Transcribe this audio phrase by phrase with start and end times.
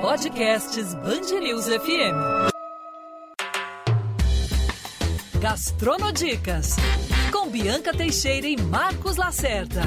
[0.00, 2.16] Podcasts Bangerils FM.
[5.38, 6.76] Gastronodicas
[7.30, 9.82] com Bianca Teixeira e Marcos Lacerda.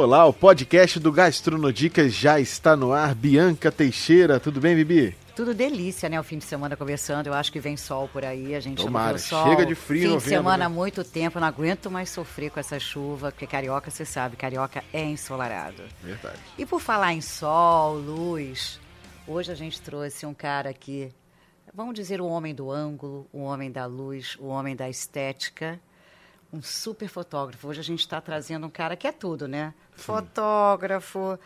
[0.00, 3.14] Olá, o podcast do Gastronodicas já está no ar.
[3.14, 5.14] Bianca Teixeira, tudo bem, Bibi?
[5.36, 6.18] Tudo delícia, né?
[6.18, 7.26] O fim de semana conversando.
[7.26, 8.54] Eu acho que vem sol por aí.
[8.54, 9.46] A gente Tomara, sol.
[9.46, 10.64] chega de frio Fim de novembro, semana né?
[10.64, 11.38] há muito tempo.
[11.38, 15.82] Não aguento mais sofrer com essa chuva, porque carioca, você sabe, carioca é ensolarado.
[16.02, 16.38] Verdade.
[16.56, 18.80] E por falar em sol, luz,
[19.28, 21.12] hoje a gente trouxe um cara aqui,
[21.74, 25.78] vamos dizer, o homem do ângulo, o homem da luz, o homem da estética,
[26.52, 27.68] um super fotógrafo.
[27.68, 29.72] Hoje a gente está trazendo um cara que é tudo, né?
[29.92, 31.38] Fotógrafo,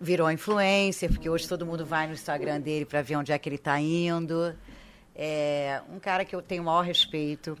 [0.00, 3.48] virou influencer, porque hoje todo mundo vai no Instagram dele para ver onde é que
[3.48, 4.54] ele está indo.
[5.14, 7.56] É um cara que eu tenho o maior respeito,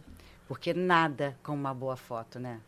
[0.48, 2.60] porque nada como uma boa foto, né?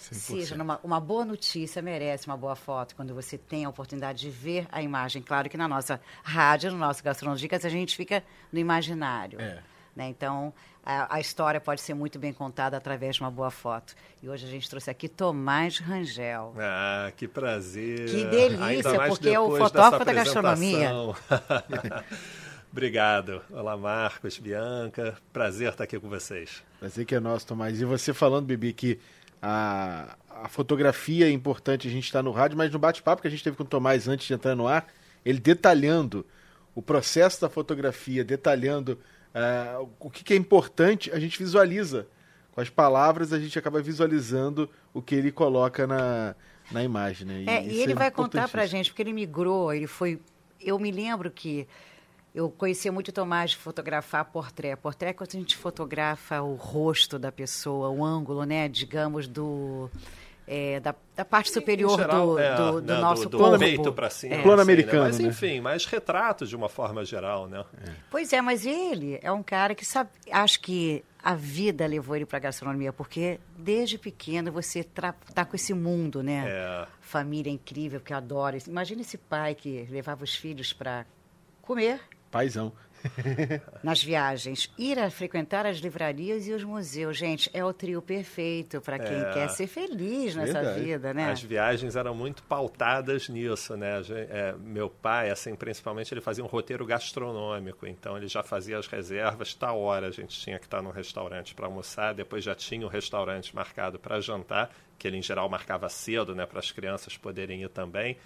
[0.00, 0.14] 100%.
[0.14, 4.30] Seja numa, uma boa notícia merece uma boa foto quando você tem a oportunidade de
[4.30, 5.20] ver a imagem.
[5.20, 9.38] Claro que na nossa rádio, no nosso Gastronodicas, a gente fica no imaginário.
[9.38, 9.62] É.
[9.94, 10.08] né?
[10.08, 10.52] Então,
[10.84, 13.94] a, a história pode ser muito bem contada através de uma boa foto.
[14.22, 16.54] E hoje a gente trouxe aqui Tomás Rangel.
[16.58, 18.06] Ah, que prazer.
[18.06, 20.90] Que delícia, porque é o fotógrafo da gastronomia.
[22.72, 23.42] Obrigado.
[23.50, 25.16] Olá, Marcos, Bianca.
[25.32, 26.62] Prazer estar aqui com vocês.
[26.78, 27.80] Prazer que é nosso, Tomás.
[27.80, 29.00] E você falando, Bibi, que
[29.42, 33.30] a, a fotografia é importante, a gente está no rádio, mas no bate-papo que a
[33.30, 34.86] gente teve com o Tomás antes de entrar no ar,
[35.24, 36.24] ele detalhando
[36.74, 38.98] o processo da fotografia, detalhando
[39.34, 42.06] ah, o que, que é importante, a gente visualiza.
[42.52, 46.34] Com as palavras, a gente acaba visualizando o que ele coloca na,
[46.70, 47.26] na imagem.
[47.26, 47.44] Né?
[47.46, 48.78] É, isso e ele vai contar pra importantíssimo.
[48.78, 50.20] gente, porque ele migrou, ele foi.
[50.60, 51.66] Eu me lembro que
[52.34, 54.76] eu conhecia muito o Tomás de fotografar portrait.
[54.76, 58.68] Portrait é quando a gente fotografa o rosto da pessoa, o ângulo, né?
[58.68, 59.90] Digamos, do.
[60.52, 63.56] É, da, da parte superior geral, do, é, do, do né, nosso do, corpo.
[63.56, 64.34] peito para cima.
[64.34, 64.42] É.
[64.42, 64.72] Plano assim, né?
[64.74, 65.28] americano, Mas né?
[65.28, 67.64] enfim, mais retratos de uma forma geral, né?
[68.10, 70.10] Pois é, mas ele é um cara que sabe.
[70.28, 75.54] Acho que a vida levou ele para a gastronomia, porque desde pequeno você tá com
[75.54, 76.44] esse mundo, né?
[76.48, 76.86] É.
[77.00, 78.58] Família incrível, que eu adoro.
[78.66, 81.06] Imagina esse pai que levava os filhos para
[81.62, 82.00] comer
[82.30, 82.72] Paizão.
[83.82, 87.16] nas viagens, ir a frequentar as livrarias e os museus.
[87.16, 89.32] Gente, é o trio perfeito para quem É.
[89.32, 90.80] quer ser feliz nessa Verdade.
[90.84, 91.30] vida, né?
[91.30, 94.00] As viagens eram muito pautadas nisso, né?
[94.30, 98.86] É, meu pai, assim, principalmente, ele fazia um roteiro gastronômico, então ele já fazia as
[98.86, 102.84] reservas, tal hora a gente tinha que estar no restaurante para almoçar, depois já tinha
[102.86, 107.16] o restaurante marcado para jantar, que ele em geral marcava cedo, né, para as crianças
[107.16, 108.16] poderem ir também.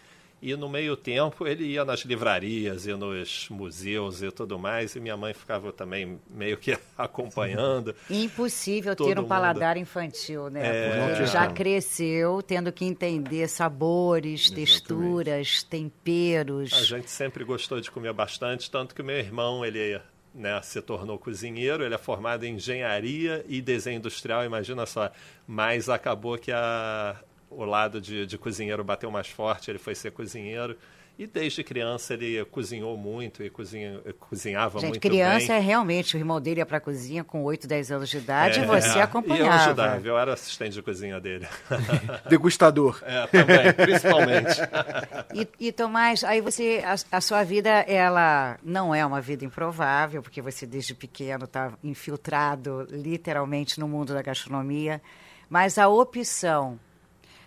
[0.44, 5.00] E no meio tempo ele ia nas livrarias e nos museus e tudo mais, e
[5.00, 7.94] minha mãe ficava também meio que acompanhando.
[8.10, 9.28] Impossível Todo ter um mundo.
[9.31, 11.22] paladar infantil, né?
[11.22, 11.25] É.
[11.25, 16.75] Já cresceu tendo que entender sabores, texturas, temperos.
[16.75, 19.99] A gente sempre gostou de comer bastante, tanto que o meu irmão, ele
[20.34, 25.11] né, se tornou cozinheiro, ele é formado em engenharia e desenho industrial, imagina só.
[25.47, 27.16] Mas acabou que a,
[27.57, 30.77] o lado de, de cozinheiro bateu mais forte, ele foi ser cozinheiro.
[31.17, 35.57] E desde criança ele cozinhou muito e cozinha, cozinhava Gente, muito criança bem.
[35.57, 38.63] é realmente, o irmão dele ia pra cozinha com 8, 10 anos de idade e
[38.65, 39.55] É, você E eu acompanhava.
[39.65, 41.47] ajudava, eu era assistente de cozinha dele.
[42.29, 43.01] Degustador.
[43.05, 44.61] É, também, principalmente.
[45.33, 50.21] E, e Tomás, aí você, a, a sua vida, ela não é uma vida improvável,
[50.23, 55.01] porque você desde pequeno está infiltrado literalmente no mundo da gastronomia,
[55.49, 56.79] mas a opção,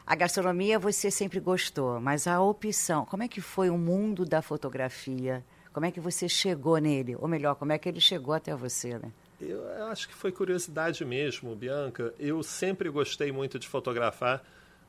[0.07, 4.41] a gastronomia você sempre gostou, mas a opção, como é que foi o mundo da
[4.41, 5.43] fotografia?
[5.73, 7.17] Como é que você chegou nele?
[7.17, 9.11] Ou melhor, como é que ele chegou até você, né?
[9.41, 12.13] Eu acho que foi curiosidade mesmo, Bianca.
[12.17, 14.41] Eu sempre gostei muito de fotografar,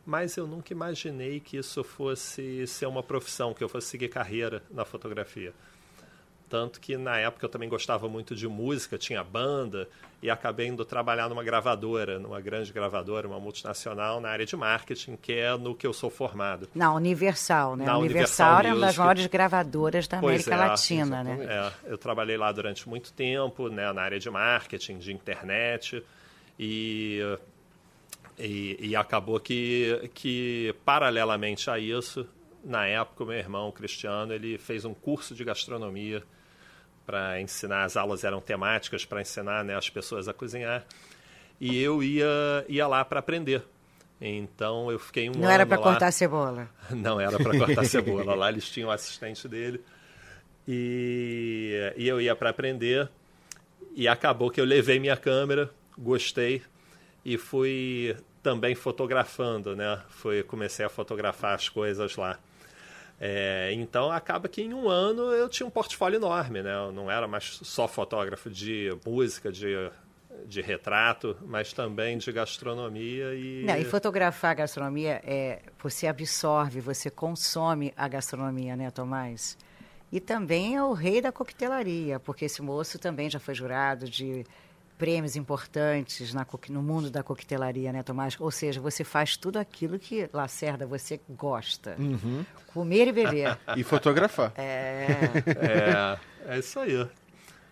[0.06, 4.62] mas eu nunca imaginei que isso fosse ser uma profissão, que eu fosse seguir carreira
[4.70, 5.52] na fotografia.
[6.48, 9.86] Tanto que na época eu também gostava muito de música, tinha banda,
[10.22, 15.16] e acabei indo trabalhar numa gravadora, numa grande gravadora, uma multinacional, na área de marketing,
[15.16, 16.68] que é no que eu sou formado.
[16.74, 17.84] Na Universal, né?
[17.84, 21.46] Na Universal, Universal era uma das maiores gravadoras da Pois América é, Latina, né?
[21.48, 26.02] É, eu trabalhei lá durante muito tempo, né, na área de marketing, de internet,
[26.58, 27.20] e,
[28.38, 32.26] e, e acabou que, que, paralelamente a isso,
[32.64, 36.24] na época, o meu irmão, o Cristiano, ele fez um curso de gastronomia
[37.08, 40.84] para ensinar, as aulas eram temáticas para ensinar né, as pessoas a cozinhar,
[41.58, 42.26] e eu ia,
[42.68, 43.62] ia lá para aprender.
[44.20, 46.68] Então eu fiquei um Não ano era para cortar cebola.
[46.90, 48.34] Não era para cortar cebola.
[48.34, 49.80] Lá eles tinham o assistente dele.
[50.66, 53.08] E, e eu ia para aprender.
[53.94, 56.62] E acabou que eu levei minha câmera, gostei
[57.24, 59.98] e fui também fotografando, né?
[60.10, 62.38] Fui, comecei a fotografar as coisas lá.
[63.20, 66.72] É, então acaba que em um ano eu tinha um portfólio enorme, né?
[66.74, 69.90] Eu não era mais só fotógrafo de música, de,
[70.46, 73.64] de retrato, mas também de gastronomia e.
[73.64, 79.58] Não, e fotografar a gastronomia é você absorve, você consome a gastronomia, né, Tomás?
[80.12, 84.44] E também é o rei da coquetelaria, porque esse moço também já foi jurado de
[84.98, 88.36] prêmios importantes na, no mundo da coquetelaria, né, Tomás?
[88.38, 91.96] Ou seja, você faz tudo aquilo que, Lacerda, você gosta.
[91.98, 92.44] Uhum.
[92.66, 93.58] Comer e beber.
[93.76, 94.52] E fotografar.
[94.56, 95.06] É.
[96.48, 97.08] É, é isso aí.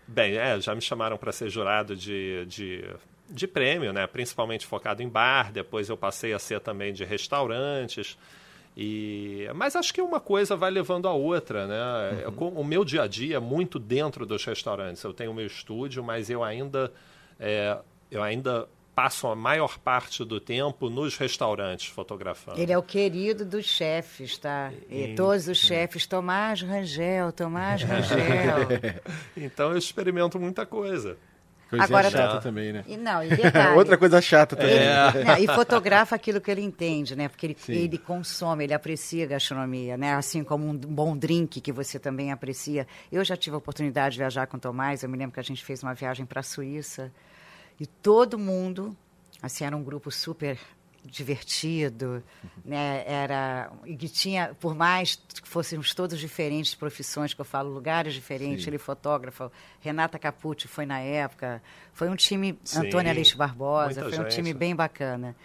[0.07, 2.85] Bem, é, já me chamaram para ser jurado de, de,
[3.29, 4.07] de prêmio, né?
[4.07, 5.51] principalmente focado em bar.
[5.51, 8.17] Depois eu passei a ser também de restaurantes.
[8.79, 12.27] E, mas acho que uma coisa vai levando a outra, né?
[12.27, 12.59] Uhum.
[12.59, 15.01] O meu dia a dia é muito dentro dos restaurantes.
[15.03, 16.93] Eu tenho o meu estúdio, mas eu ainda,
[17.39, 17.75] é,
[18.11, 22.59] eu ainda passo a maior parte do tempo nos restaurantes fotografando.
[22.59, 24.71] Ele é o querido dos chefes, tá?
[24.89, 28.67] E todos os chefes, Tomás Rangel, Tomás Rangel.
[29.35, 31.17] então eu experimento muita coisa.
[31.69, 32.83] Coisa Agora, chata também, né?
[32.87, 34.77] E, não, e detalhe, Outra coisa chata também.
[34.77, 37.27] Ele, né, e fotografa aquilo que ele entende, né?
[37.27, 40.13] Porque ele, ele, consome, ele aprecia a gastronomia, né?
[40.13, 42.87] Assim como um bom drink que você também aprecia.
[43.11, 45.43] Eu já tive a oportunidade de viajar com o Tomás, eu me lembro que a
[45.43, 47.11] gente fez uma viagem para a Suíça
[47.79, 48.95] e todo mundo,
[49.41, 50.57] assim, era um grupo super
[51.07, 52.23] divertido,
[52.63, 53.03] né?
[53.07, 58.13] Era e que tinha, por mais que fôssemos todos diferentes profissões, que eu falo lugares
[58.13, 58.69] diferentes, Sim.
[58.69, 61.61] ele fotógrafo, Renata Capucci foi na época,
[61.93, 64.35] foi um time Sim, Antônia Aleixo Barbosa, foi um gente.
[64.35, 65.35] time bem bacana.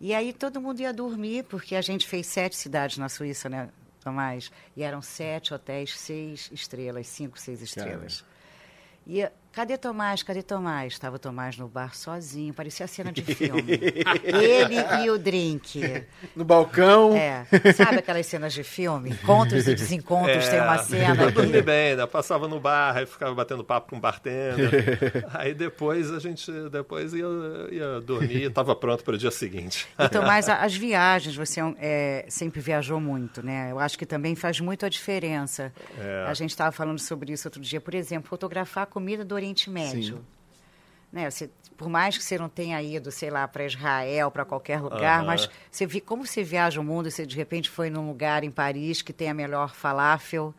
[0.00, 3.68] E aí todo mundo ia dormir porque a gente fez sete cidades na Suíça, né,
[4.00, 4.52] Tomás?
[4.76, 8.20] E eram sete hotéis, seis estrelas, cinco, seis estrelas.
[8.20, 8.38] Caramba.
[9.08, 10.22] E cadê Tomás?
[10.22, 10.92] Cadê Tomás?
[10.92, 13.62] Estava o Tomás no bar sozinho, parecia a cena de filme.
[14.22, 16.04] Ele e o drink.
[16.36, 17.16] No balcão.
[17.16, 17.46] É.
[17.74, 19.10] Sabe aquelas cenas de filme?
[19.10, 21.22] Encontros e desencontros, é, tem uma cena.
[21.24, 22.06] Eu dormi bem, né?
[22.06, 25.26] Passava no bar, aí ficava batendo papo com o bartender.
[25.34, 27.26] aí depois a gente depois ia,
[27.70, 29.86] ia dormir e estava pronto para o dia seguinte.
[29.98, 33.70] E Tomás, as viagens, você é, sempre viajou muito, né?
[33.70, 35.72] Eu acho que também faz muito a diferença.
[35.98, 36.24] É.
[36.26, 37.80] A gente estava falando sobre isso outro dia.
[37.80, 40.24] Por exemplo, fotografar comida do Oriente Médio.
[41.12, 41.30] Né?
[41.30, 45.18] Você, por mais que você não tenha ido, sei lá, para Israel, para qualquer lugar,
[45.20, 45.26] Aham.
[45.26, 48.50] mas você vi, como você viaja o mundo, você de repente foi num lugar em
[48.50, 50.54] Paris que tem a melhor falafel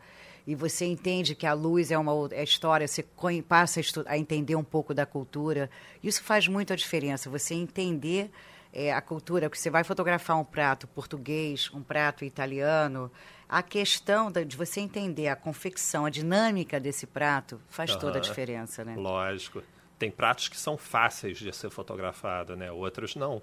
[0.46, 3.04] e você entende que a luz é uma é história, você
[3.46, 5.70] passa a, a entender um pouco da cultura.
[6.02, 8.30] Isso faz muito a diferença, você entender
[8.72, 13.10] é, a cultura, porque você vai fotografar um prato português, um prato italiano,
[13.50, 18.84] a questão de você entender a confecção, a dinâmica desse prato faz toda a diferença,
[18.84, 18.94] né?
[18.96, 19.60] Lógico.
[19.98, 22.70] Tem pratos que são fáceis de ser fotografado, né?
[22.70, 23.42] Outros não.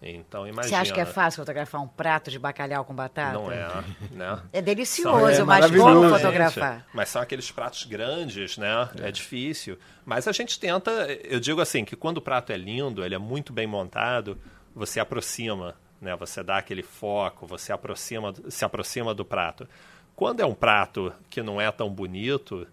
[0.00, 0.68] Então imagina.
[0.68, 3.34] Você acha que é fácil fotografar um prato de bacalhau com batata?
[3.34, 3.68] Não é,
[4.12, 4.40] né?
[4.50, 6.86] É delicioso, É mas como fotografar?
[6.94, 8.88] Mas são aqueles pratos grandes, né?
[9.02, 9.10] É.
[9.10, 9.78] difícil.
[10.06, 10.90] Mas a gente tenta,
[11.22, 14.40] eu digo assim, que quando o prato é lindo, ele é muito bem montado,
[14.74, 16.14] você aproxima, né?
[16.16, 19.68] Você dá aquele foco, você aproxima, se aproxima do prato.
[20.14, 22.66] Quando é um prato que não é tão bonito,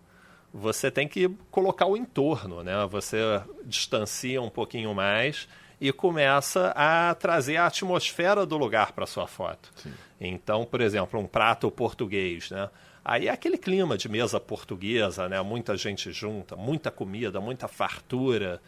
[0.53, 2.85] você tem que colocar o entorno, né?
[2.87, 3.17] Você
[3.65, 5.47] distancia um pouquinho mais
[5.79, 9.71] e começa a trazer a atmosfera do lugar para sua foto.
[10.19, 12.69] Então, por exemplo, um prato português, né?
[13.03, 15.39] Aí é aquele clima de mesa portuguesa, né?
[15.41, 18.59] Muita gente junta, muita comida, muita fartura.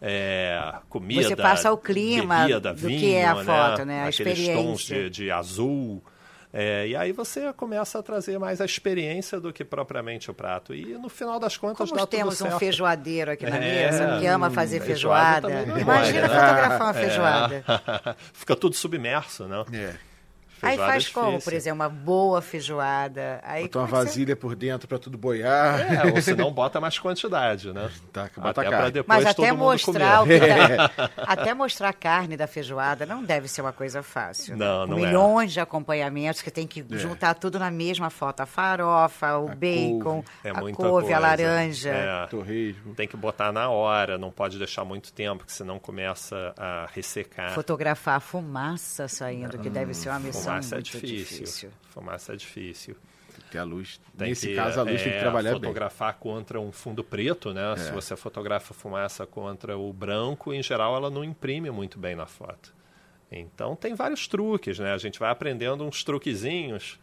[0.00, 4.04] É, comida, Você passa o clima bebida, do que vinho, é a foto, né?
[4.04, 4.96] A Aqueles tons experiência.
[5.04, 6.02] de, de azul.
[6.52, 10.74] É, e aí você começa a trazer mais a experiência do que propriamente o prato.
[10.74, 12.58] E no final das contas Como dá temos tudo um certo.
[12.58, 15.78] feijoadeiro aqui na É, mesa, que ama fazer feijoada feijoada.
[15.78, 16.28] é Imagina né?
[16.28, 17.64] fotografar uma feijoada.
[17.68, 18.14] É.
[18.34, 19.64] Fica tudo submerso, né?
[19.72, 19.94] É.
[20.62, 23.40] Aí faz é como, por exemplo, uma boa feijoada.
[23.42, 25.80] Aí Botar uma é que você- vasilha por dentro pra tudo boiar.
[26.06, 27.90] É, ou se não bota mais quantidade, né?
[28.12, 31.92] Tá, bota Até pra depois Mas todo até mundo mostrar que tá- até mostrar a
[31.92, 34.56] carne da feijoada não deve ser uma coisa fácil.
[34.56, 34.64] né?
[34.64, 35.06] Não, não é.
[35.06, 38.40] milhões de acompanhamentos que tem que juntar tudo na mesma foto.
[38.40, 40.26] A farofa, o A bacon, couve.
[40.44, 41.20] É a muita couve, a coisa.
[41.20, 41.90] laranja.
[41.90, 42.26] É.
[42.26, 42.94] Torresmo.
[42.94, 47.52] Tem que botar na hora, não pode deixar muito tempo, porque senão começa a ressecar.
[47.52, 51.16] Fotografar a fumaça saindo, que deve ser uma missão Fumaça é difícil.
[51.38, 51.70] difícil.
[51.90, 52.96] Fumaça é difícil.
[53.30, 54.00] Tem que ter a luz.
[54.18, 55.60] Tem Nesse que, caso, a luz tem que é, trabalhar bem.
[55.60, 57.76] fotografar contra um fundo preto, né?
[57.76, 62.26] Se você fotografa fumaça contra o branco, em geral ela não imprime muito bem na
[62.26, 62.74] foto.
[63.30, 64.92] Então tem vários truques, né?
[64.92, 66.98] A gente vai aprendendo uns truquezinhos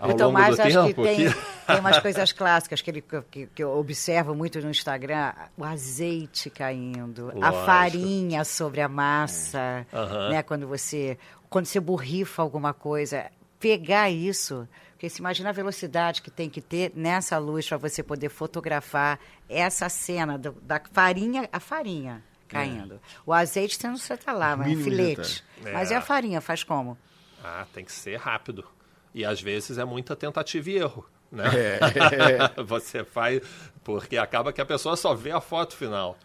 [0.00, 1.02] ao o longo Tomás do acho tempo.
[1.02, 1.34] que tem, que-
[1.66, 6.48] tem umas coisas clássicas que, ele, que, que eu observo muito no Instagram, o azeite
[6.48, 7.66] caindo, a Lógico.
[7.66, 10.30] farinha sobre a massa, Aham.
[10.30, 10.42] né?
[10.44, 11.18] Quando você,
[11.52, 13.30] quando você borrifa alguma coisa,
[13.60, 18.02] pegar isso, porque se imagina a velocidade que tem que ter nessa luz para você
[18.02, 23.00] poder fotografar essa cena do- da farinha, a farinha caindo.
[23.24, 25.42] O azeite você não você tá lá, mas é Mínimo filete.
[25.58, 25.74] detalhe.
[25.76, 25.94] Mas É.
[25.94, 26.98] e a farinha, faz como?
[27.42, 28.64] Ah, tem que ser rápido.
[29.14, 31.44] E às vezes é muita tentativa e erro, né?
[32.66, 33.40] Você faz
[33.84, 36.16] porque acaba que a pessoa só vê a foto final.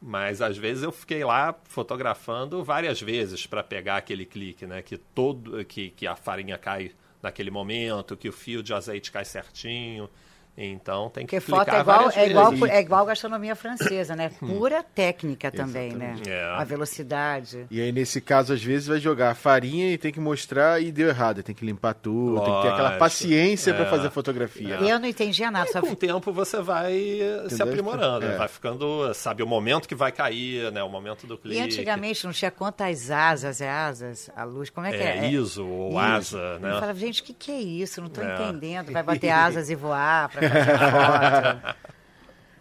[0.00, 4.82] Mas às vezes eu fiquei lá fotografando várias vezes para pegar aquele clique, né?
[4.82, 9.24] Que todo que, que a farinha cai naquele momento, que o fio de azeite cai
[9.24, 10.10] certinho.
[10.56, 14.30] Então tem que Porque foto é igual, é, igual, é igual gastronomia francesa, né?
[14.38, 16.12] Pura técnica também, né?
[16.14, 16.30] Exatamente.
[16.30, 16.44] É.
[16.44, 17.66] A velocidade.
[17.70, 20.92] E aí, nesse caso, às vezes, vai jogar a farinha e tem que mostrar e
[20.92, 21.42] deu errado.
[21.42, 22.98] Tem que limpar tudo, tem que ter aquela Lógico.
[23.00, 23.90] paciência para É.
[23.90, 24.76] fazer fotografia.
[24.76, 25.68] Eu não entendia nada.
[25.68, 25.80] E Só...
[25.80, 27.66] com o tempo você vai eh, se Entendeu?
[27.68, 28.36] aprimorando, É.
[28.36, 30.82] vai ficando, sabe, o momento que vai cair, né?
[30.84, 31.58] O momento do clique.
[31.58, 35.30] E antigamente não tinha quantas asas, é asas, a luz, como é que É, é?
[35.32, 35.98] ISO ou Isso.
[35.98, 36.74] asa, Eu né?
[36.74, 38.00] falava, gente, o que, que é isso?
[38.00, 38.34] Não estou É.
[38.34, 38.92] entendendo.
[38.92, 41.76] Vai bater asas e voar para fazer foto.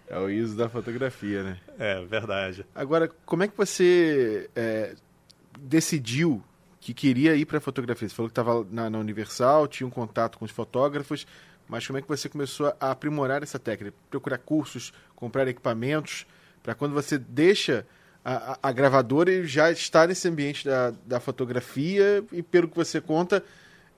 [0.09, 1.57] É o ISO da fotografia, né?
[1.79, 2.65] É, verdade.
[2.75, 4.95] Agora, como é que você é,
[5.59, 6.43] decidiu
[6.79, 8.07] que queria ir para fotografia?
[8.07, 11.25] Você falou que estava na, na Universal, tinha um contato com os fotógrafos,
[11.67, 13.95] mas como é que você começou a aprimorar essa técnica?
[14.09, 16.27] Procurar cursos, comprar equipamentos,
[16.61, 17.85] para quando você deixa
[18.23, 22.75] a, a- a gravadora e já está nesse ambiente da, da fotografia e, pelo que
[22.75, 23.43] você conta,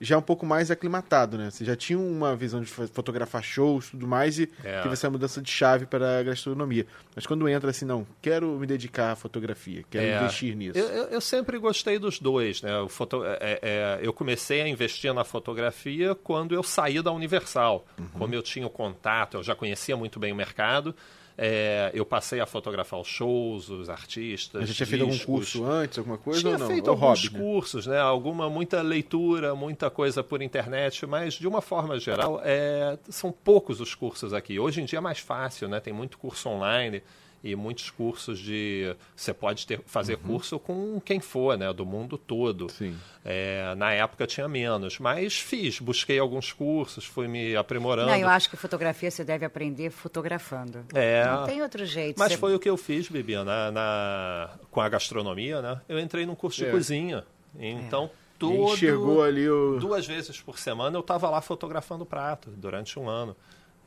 [0.00, 1.50] já um pouco mais aclimatado, né?
[1.50, 4.82] Você já tinha uma visão de fo- fotografar shows e tudo mais e É.
[4.82, 6.86] teve essa mudança de chave para a gastronomia.
[7.14, 10.78] Mas quando entra assim, não, quero me dedicar à fotografia, quero É, investir nisso.
[10.78, 12.70] Eu, eu- eu sempre gostei dos dois, né?
[12.88, 17.86] Foto, é- é- eu comecei a investir na fotografia quando eu saí da Universal.
[17.98, 18.06] Uhum.
[18.18, 20.94] Como eu tinha o contato, eu já conhecia muito bem o mercado.
[21.38, 24.60] É, eu passei a fotografar os shows, os artistas.
[24.62, 26.66] Mas já tinha feito algum curso antes, alguma coisa Tinha ou não?
[26.66, 27.40] feito É alguns hobby, né?
[27.40, 27.98] cursos, né?
[27.98, 33.80] Alguma, muita leitura, muita coisa por internet, mas de uma forma geral, é, são poucos
[33.80, 34.58] os cursos aqui.
[34.58, 35.78] Hoje em dia é mais fácil, né?
[35.78, 37.02] Tem muito curso online
[37.44, 38.94] e muitos cursos de.
[39.14, 41.72] Você pode ter, fazer curso com quem for, né?
[41.72, 42.62] Do mundo todo.
[42.62, 42.68] Uhum.
[42.68, 42.96] Sim.
[43.24, 48.08] É, na época tinha menos, mas fiz, busquei alguns cursos, fui me aprimorando.
[48.10, 50.84] Não, eu acho que fotografia você deve aprender fotografando.
[50.94, 51.24] É.
[51.26, 52.18] Não tem outro jeito.
[52.18, 55.80] Mas Você- foi o que eu fiz, Bibi, na, na- com a gastronomia, né?
[55.88, 56.70] Eu entrei num curso de É.
[56.70, 57.24] cozinha.
[57.58, 59.78] Então, E todo, enxergou ali o.
[59.78, 63.34] duas vezes por semana eu estava lá fotografando o prato durante um ano.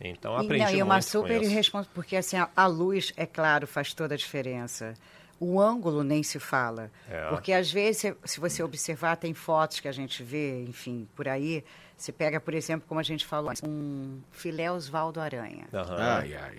[0.01, 1.51] Então, aprendi não, e uma muito com super isso.
[1.51, 4.93] irresponsável, porque assim, a, a luz, é claro, faz toda a diferença.
[5.39, 6.91] O ângulo nem se fala.
[7.09, 7.29] É.
[7.29, 11.63] Porque às vezes, se- você observar, tem fotos que a gente vê, enfim, por aí.
[11.97, 15.67] Você pega, por exemplo, como a gente falou, um filé Osvaldo Aranha.
[15.73, 15.97] Aham.
[15.97, 16.57] Ai, ai.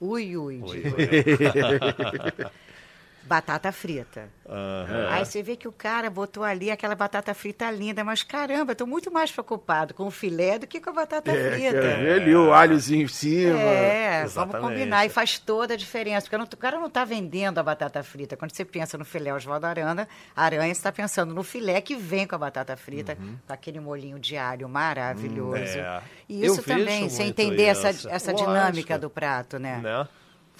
[0.00, 0.60] Ui, ui.
[0.62, 0.82] Oi.
[2.38, 2.50] eu.
[3.24, 4.28] Batata frita.
[4.48, 5.08] Aham.
[5.10, 8.76] Aí você vê que o cara botou ali aquela batata frita linda, mas caramba, eu
[8.76, 12.14] tô muito mais preocupado com o filé do que com a batata É, frita.
[12.16, 13.58] ali o alhozinho em cima.
[13.58, 14.68] É, vamos Exatamente.
[14.68, 15.06] combinar.
[15.06, 16.22] E faz toda a diferença.
[16.26, 18.36] Porque não- o cara não está vendendo a batata frita.
[18.36, 22.26] Quando você pensa no filé Oswaldo Aranha, Aranha você está pensando no filé que vem
[22.26, 25.78] com a batata frita, com aquele molhinho de alho maravilhoso.
[25.78, 26.02] é.
[26.28, 28.08] E Eu isso também, vejo você entender essa, isso.
[28.08, 28.50] essa Lógico.
[28.50, 29.78] dinâmica do prato, né?
[29.82, 30.08] né?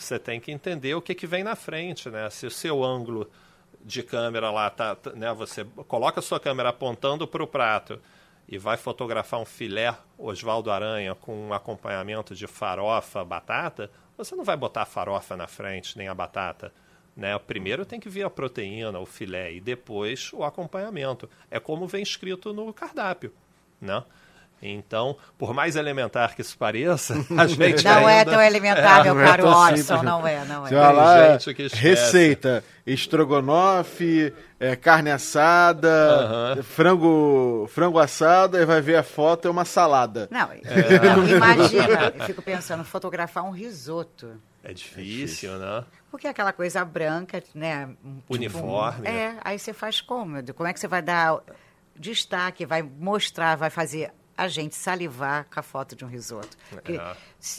[0.03, 2.29] Você tem que entender o que, que vem na frente, né?
[2.31, 3.31] Se o seu ângulo
[3.85, 5.33] de câmera lá tá, tá- né?
[5.35, 8.01] Você coloca a sua câmera apontando para o prato
[8.49, 14.45] e vai fotografar um filé Oswaldo Aranha com um acompanhamento de farofa, batata, você não
[14.45, 16.73] vai botar a farofa na frente nem a batata.
[17.17, 17.39] Né?
[17.39, 21.29] Primeiro tem que vir a proteína, o filé, e depois o acompanhamento.
[21.51, 23.33] É como vem escrito no cardápio.
[23.81, 24.03] Né?
[24.65, 29.25] Então, por mais elementar que isso pareça, a gente Não é tão elementar, meu é
[29.27, 30.03] caro tão Watson, simples.
[30.03, 30.79] não é, não Você é.
[30.79, 31.83] vai lá, gente que esquece.
[31.83, 39.65] receita, estrogonofe, é, carne assada, frango, frango assado, aí vai ver a foto, é uma
[39.65, 40.29] salada.
[40.31, 44.41] Não, não, imagina, eu fico pensando, fotografar um risoto.
[44.63, 45.85] É difícil, né?
[46.11, 47.89] Porque é aquela coisa branca, né?
[48.05, 49.11] um- tipo Uniforme, né?
[49.11, 50.41] é, aí você faz como?
[50.55, 51.41] Como é que você vai dar
[51.99, 54.13] destaque, vai mostrar, vai fazer
[54.43, 56.57] a gente salivar com a foto de um risoto?
[56.71, 57.17] Porque É.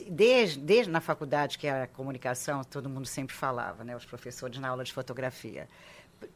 [0.09, 3.95] desde, desde na faculdade, que era comunicação, todo mundo sempre falava, né?
[3.95, 5.67] Os professores na aula de fotografia.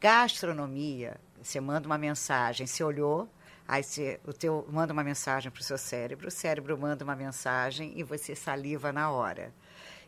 [0.00, 3.28] Gastronomia, você manda uma mensagem, você olhou,
[3.66, 7.16] aí você, o teu manda uma mensagem para o seu cérebro, o cérebro manda uma
[7.16, 9.52] mensagem e você saliva na hora.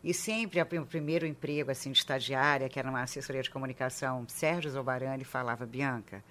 [0.03, 4.71] E sempre, o primeiro emprego assim, de estagiária, que era uma assessoria de comunicação, Sérgio
[4.71, 6.25] Zobarani falava, Bianca,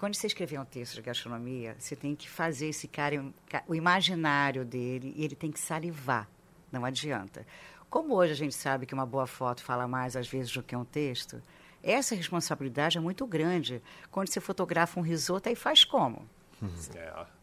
[0.00, 3.22] quando você escrever um texto de gastronomia, você tem que fazer esse cara,
[3.68, 6.26] o imaginário dele, e ele tem que salivar.
[6.72, 7.46] Não adianta.
[7.90, 10.74] Como hoje a gente sabe que uma boa foto fala mais às vezes do que
[10.74, 11.42] um texto,
[11.82, 13.82] essa responsabilidade é muito grande.
[14.10, 16.26] Quando você fotografa um risoto, aí faz como?
[16.96, 17.40] É.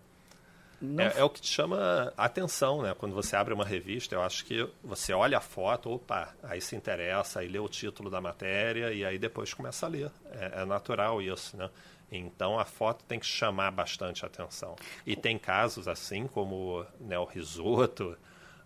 [1.00, 2.94] É, é, o que te chama atenção, né?
[2.94, 6.76] Quando você abre uma revista, eu acho que você olha a foto, opa, aí se
[6.76, 10.12] interessa, aí lê o título da matéria e aí depois começa a ler.
[10.32, 11.70] É, é natural isso, né?
[12.12, 14.76] Então a foto tem que chamar bastante atenção.
[15.06, 18.18] E tem casos assim como né, o risoto,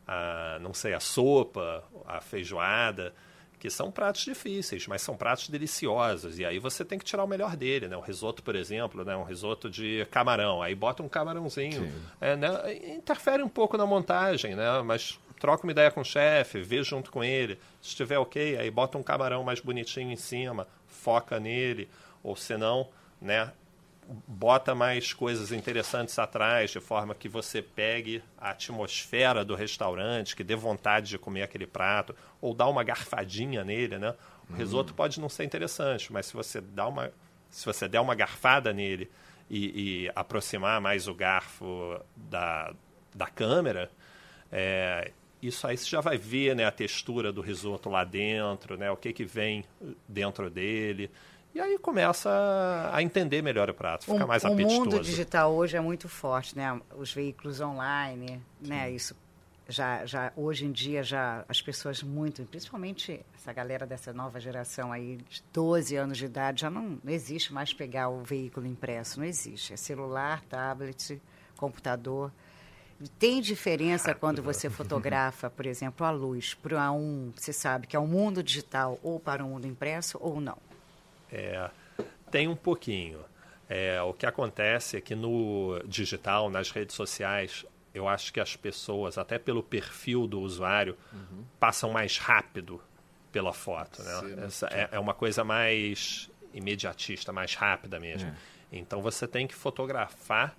[0.07, 3.13] a, não sei, a sopa, a feijoada,
[3.61, 6.39] que são pratos difíceis, mas são pratos deliciosos.
[6.39, 7.95] E aí você tem que tirar o melhor dele, né?
[7.95, 9.15] O risoto, por exemplo, né?
[9.15, 10.63] um risoto de camarão.
[10.63, 11.91] Aí bota um camarãozinho.
[12.19, 12.73] É, né?
[12.95, 14.81] Interfere um pouco na montagem, né?
[14.81, 17.59] Mas troca uma ideia com o chefe, vê junto com ele.
[17.79, 21.87] Se estiver ok, aí bota um camarão mais bonitinho em cima, foca nele.
[22.23, 22.89] Ou senão,
[23.21, 23.51] né?
[24.27, 30.43] bota mais coisas interessantes atrás, de forma que você pegue a atmosfera do restaurante, que
[30.43, 34.13] dê vontade de comer aquele prato, ou dá uma garfadinha nele, né?
[34.49, 37.11] O risoto pode não ser interessante, mas se você dá uma,
[37.49, 39.09] se você der uma garfada nele
[39.49, 42.73] e, e aproximar mais o garfo da,
[43.15, 43.89] da câmera,
[44.51, 45.11] é,
[45.41, 48.97] isso aí você já vai ver né, a textura do risoto lá dentro, né, o
[48.97, 49.63] que, que vem
[50.07, 51.09] dentro dele.
[51.53, 54.75] E aí começa a entender melhor o prato, fica o, mais apetitoso.
[54.75, 56.79] O mundo digital hoje é muito forte, né?
[56.97, 58.89] Os veículos online, né?
[58.89, 59.15] Isso
[59.67, 64.91] já, já hoje em dia já as pessoas muito, principalmente essa galera dessa nova geração
[64.91, 69.19] aí de 12 anos de idade, já não, não existe mais pegar o veículo impresso,
[69.19, 69.73] não existe.
[69.73, 71.21] É celular, tablet,
[71.57, 72.31] computador.
[73.17, 77.99] Tem diferença quando você fotografa, por exemplo, a luz para um, você sabe que é
[77.99, 80.57] um mundo digital ou para um mundo impresso ou não?
[81.31, 81.69] É,
[82.29, 83.19] tem um pouquinho.
[83.69, 88.55] É, o que acontece é que no digital, nas redes sociais, eu acho que as
[88.55, 91.43] pessoas, até pelo perfil do usuário, uhum.
[91.59, 92.81] passam mais rápido
[93.31, 94.03] pela foto.
[94.03, 94.45] Né?
[94.45, 98.29] Essa é, é, uma coisa mais imediatista, mais rápida mesmo.
[98.29, 98.35] É.
[98.73, 100.55] Então você tem que fotografar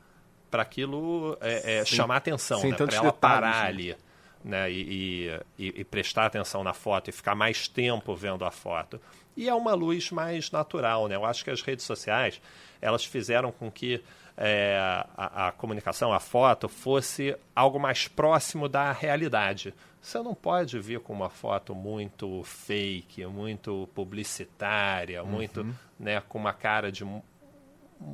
[0.51, 2.77] para aquilo é, é, chamar atenção, né?
[2.77, 3.68] para ela parar né?
[3.68, 3.97] ali.
[4.44, 4.72] Né?
[4.72, 9.00] E, e, e, prestar atenção na foto e ficar mais tempo vendo a foto
[9.37, 11.09] e é uma luz mais natural.
[11.09, 11.14] Né?
[11.14, 12.40] Eu acho que as redes sociais
[12.81, 14.02] elas fizeram com que
[14.37, 14.76] é,
[15.16, 19.74] a, a, comunicação, a foto, fosse algo mais próximo da realidade.
[20.00, 25.31] Você não pode vir com uma foto muito fake, muito publicitária, uhum.
[25.31, 25.66] muito
[25.98, 27.05] né, com uma cara de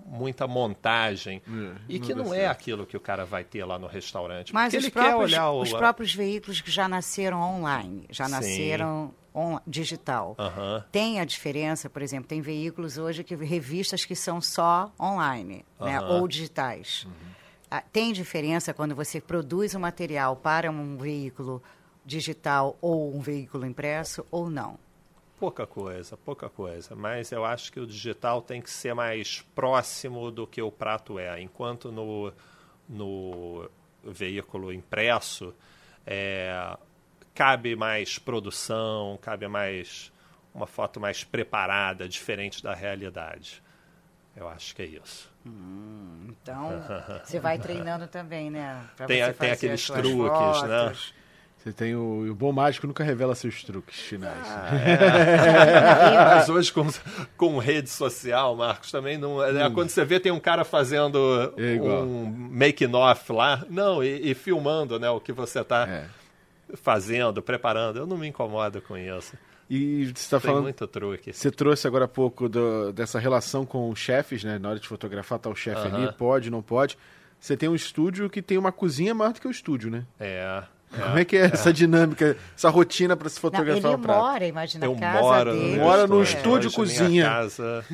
[0.06, 3.78] muita montagem é, e que não, não é aquilo que o cara vai ter lá
[3.78, 4.52] no restaurante.
[4.52, 8.30] Mas os, próprios, os próprios veículos que já nasceram online, já Sim.
[8.32, 10.36] nasceram on, digital.
[10.38, 10.82] Uhum.
[10.90, 15.86] Tem a diferença, por exemplo, tem veículos hoje que revistas que são só online, uhum.
[15.86, 17.04] né, ou digitais.
[17.04, 17.12] Uhum.
[17.70, 21.62] Ah, tem diferença quando você produz um material para um veículo
[22.04, 24.78] digital ou um veículo impresso ou não?
[25.38, 26.96] Pouca coisa, pouca coisa.
[26.96, 31.18] Mas eu acho que o digital tem que ser mais próximo do que o prato
[31.18, 31.40] é.
[31.40, 32.32] Enquanto no,
[32.88, 33.70] no
[34.04, 35.54] veículo impresso,
[36.06, 36.76] é,
[37.34, 40.12] cabe mais produção, cabe mais
[40.52, 43.62] uma foto mais preparada, diferente da realidade.
[44.34, 45.30] Eu acho que é isso.
[45.46, 46.82] Hum, então,
[47.24, 48.84] você vai treinando também, né?
[49.06, 50.92] tem, tem aqueles truques, né?
[51.58, 54.46] Você tem o, o bom mágico nunca revela seus truques finais.
[54.46, 56.34] Ah, é.
[56.36, 56.86] Mas hoje com,
[57.36, 59.42] com rede social, Marcos, também não.
[59.42, 59.74] É, hum.
[59.74, 64.34] Quando você vê tem um cara fazendo é um making off lá, não, e, e,
[64.34, 66.06] filmando, né, o que você está é
[66.74, 67.98] fazendo, preparando.
[67.98, 69.36] Eu não me incomodo com isso.
[69.70, 70.62] E você está falando.
[70.62, 71.32] muito truque.
[71.32, 74.58] Você trouxe agora há pouco do, dessa relação com os chefes, né?
[74.58, 75.94] Na hora de fotografar, tá o chefe uh -huh.
[75.94, 76.96] ali, pode, não pode.
[77.38, 80.04] Você tem um estúdio que tem uma cozinha maior do que o estúdio, né?
[80.18, 80.62] É.
[80.92, 83.98] É, Como é que é, é, essa dinâmica, essa rotina para se fotografar não, ele
[83.98, 84.20] um prato?
[84.20, 85.76] mora, imagina, eu a casa moro dele.
[85.76, 87.08] No mora no estúdio hoje cozinha.
[87.08, 87.84] Minha casa,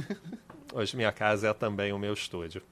[0.73, 2.63] hoje minha casa é também o meu estúdio.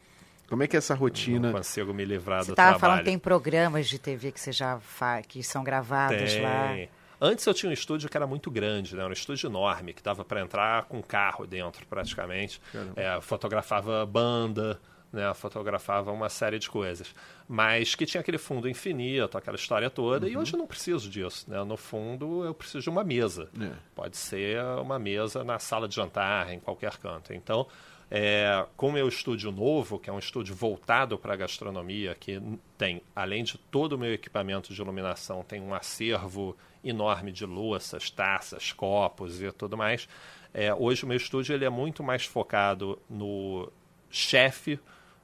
[0.48, 1.48] Como é que é essa rotina?
[1.48, 2.74] Não consigo me livrar você do trabalho.
[2.74, 6.32] Você estava falando que tem programas de TV que você já faz, que são gravados
[6.32, 6.42] tem.
[6.42, 6.76] lá.
[7.18, 9.00] Antes eu tinha um estúdio que era muito grande, né?
[9.00, 12.60] Era um estúdio enorme, que dava para entrar com um carro dentro, praticamente.
[12.96, 14.78] É, fotografava banda,
[15.12, 15.32] né?
[15.34, 17.14] Fotografava uma série de coisas.
[17.46, 20.26] Mas que tinha aquele fundo infinito, aquela história toda.
[20.26, 20.32] Uhum.
[20.32, 21.62] E hoje eu não preciso disso, né?
[21.64, 23.48] No fundo, eu preciso de uma mesa.
[23.60, 23.72] É.
[23.94, 27.32] Pode ser uma mesa na sala de jantar, em qualquer canto.
[27.32, 27.66] Então,
[28.14, 32.38] É, com o meu estúdio novo, que é um estúdio voltado para a gastronomia, que
[32.76, 38.10] tem, além de todo o meu equipamento de iluminação, tem um acervo enorme de louças,
[38.10, 40.06] taças, copos e tudo mais.
[40.52, 43.72] É, hoje o meu estúdio ele é muito mais focado no
[44.10, 44.78] chefe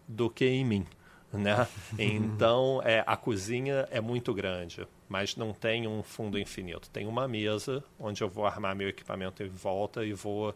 [0.09, 0.87] do que em mim.
[1.33, 1.67] Né?
[1.99, 6.89] Então é, a cozinha é muito grande, mas não tem um fundo infinito.
[6.91, 10.55] Tem uma mesa onde eu vou armar meu equipamento em volta e vou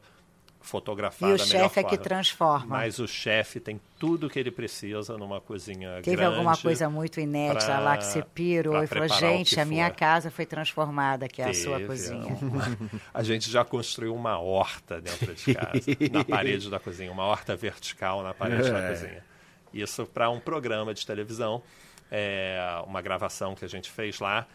[0.60, 2.04] fotografar e o da chefe é que forma.
[2.04, 2.66] transforma.
[2.66, 6.36] Mas o chefe tem tudo que ele precisa numa cozinha Teve grande.
[6.36, 9.96] alguma coisa muito inédita pra- lá que você pirou e falou, gente, a minha for."
[9.96, 12.38] casa foi transformada, que é a sua Teve, cozinha.
[13.12, 15.80] A gente já construiu uma horta dentro de casa,
[16.12, 18.88] na parede da cozinha, uma horta vertical na parede da É.
[18.90, 19.24] cozinha.
[19.72, 21.62] Isso para um programa de televisão,
[22.10, 24.46] é, uma gravação que a gente fez lá.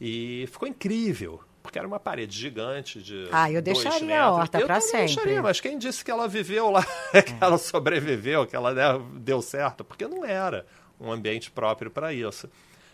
[0.00, 3.28] E ficou incrível, porque era uma parede gigante de.
[3.30, 4.38] Ah, eu dois deixaria a metros.
[4.38, 5.06] horta eu pra também sempre.
[5.06, 8.84] Deixaria, mas quem disse que ela viveu lá, que ela sobreviveu, que ela né,
[9.16, 9.84] deu certo?
[9.84, 10.64] Porque não era
[10.98, 12.48] um ambiente próprio para isso.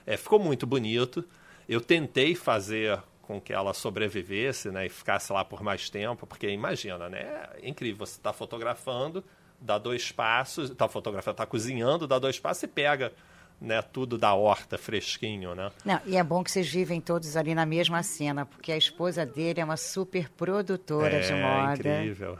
[0.06, 1.24] É, ficou muito bonito.
[1.68, 6.48] Eu tentei fazer com que ela sobrevivesse né, e ficasse lá por mais tempo, porque
[6.48, 7.48] imagina, né?
[7.60, 9.24] É incrível, você está fotografando,
[9.60, 13.12] dá dois passos, está fotografando, está cozinhando, dá dois passos e pega
[13.60, 15.70] né, tudo da horta fresquinho, né?
[15.84, 19.24] Não, e é bom que vocês vivem todos ali na mesma cena, porque a esposa
[19.24, 21.72] dele é uma super produtora de moda.
[22.02, 22.38] incrível.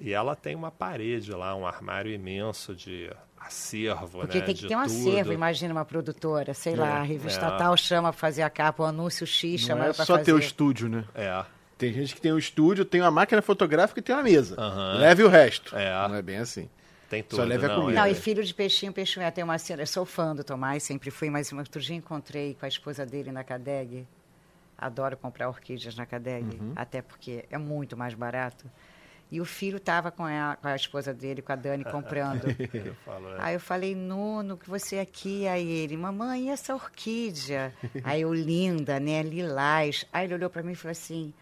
[0.00, 4.44] E ela tem uma parede lá, um armário imenso de acervo, Porque né?
[4.44, 4.92] tem que de ter um tudo.
[4.92, 7.56] acervo, imagina uma produtora, sei lá, a revista é.
[7.56, 10.24] tal chama pra fazer a capa, o anúncio X chama é só fazer.
[10.24, 11.04] ter o estúdio, né?
[11.14, 11.44] É,
[11.78, 14.54] Tem gente que tem um estúdio, tem uma máquina fotográfica e tem uma mesa.
[14.58, 14.98] Aham.
[14.98, 15.76] Leve o resto.
[15.76, 15.90] É.
[16.08, 16.70] Não é bem assim.
[17.10, 17.44] tem Só tudo.
[17.48, 18.00] leve a não, comida.
[18.00, 19.30] Não, é- e filho de peixinho, peixinho é.
[19.30, 19.82] Tem uma cena.
[19.82, 23.30] Eu sou fã do Tomás, sempre fui, mas outro dia encontrei com a esposa dele
[23.30, 24.06] na Cadeg.
[24.78, 26.72] Adoro comprar orquídeas na Cadeg, Uhum.
[26.76, 28.70] até porque é muito mais barato.
[29.30, 32.44] E o filho estava com a, com a esposa dele, com a Dani, comprando.
[32.72, 33.36] Eu falo, é.
[33.38, 35.48] Aí eu falei, Nuno, que você é aqui.
[35.48, 37.74] Aí ele, mamãe, e essa orquídea?
[38.04, 40.04] Aí eu, linda, né, lilás.
[40.12, 41.32] Aí ele olhou para mim e falou assim,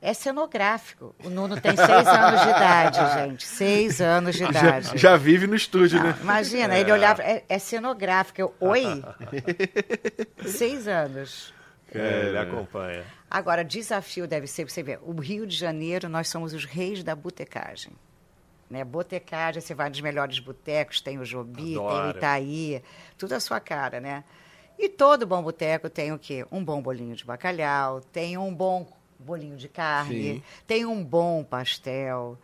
[0.00, 1.14] é cenográfico.
[1.24, 3.46] O Nuno tem seis anos de idade, gente.
[3.46, 4.98] Seis anos de Já, idade.
[4.98, 6.18] já vive no estúdio, Não, né?
[6.20, 8.40] imagina, ele olhava, é, é cenográfico.
[8.40, 9.02] Eu, Oi?
[10.46, 11.52] Seis anos.
[11.94, 13.04] É, ele acompanha.
[13.30, 17.14] Agora, desafio deve ser, você vê, o Rio de Janeiro, nós somos os reis da
[17.14, 17.92] botecagem.
[18.70, 18.84] Né?
[18.84, 22.18] Botecagem, você vai nos melhores botecos, tem o Jobi, tem o Adoro.
[22.18, 22.82] Itaí,
[23.16, 24.22] tudo a sua cara, né?
[24.78, 26.46] E todo bom boteco tem o quê?
[26.52, 28.86] Um bom bolinho de bacalhau, tem um bom
[29.28, 30.42] bolinho de carne, Sim.
[30.66, 32.38] tem um bom pastel.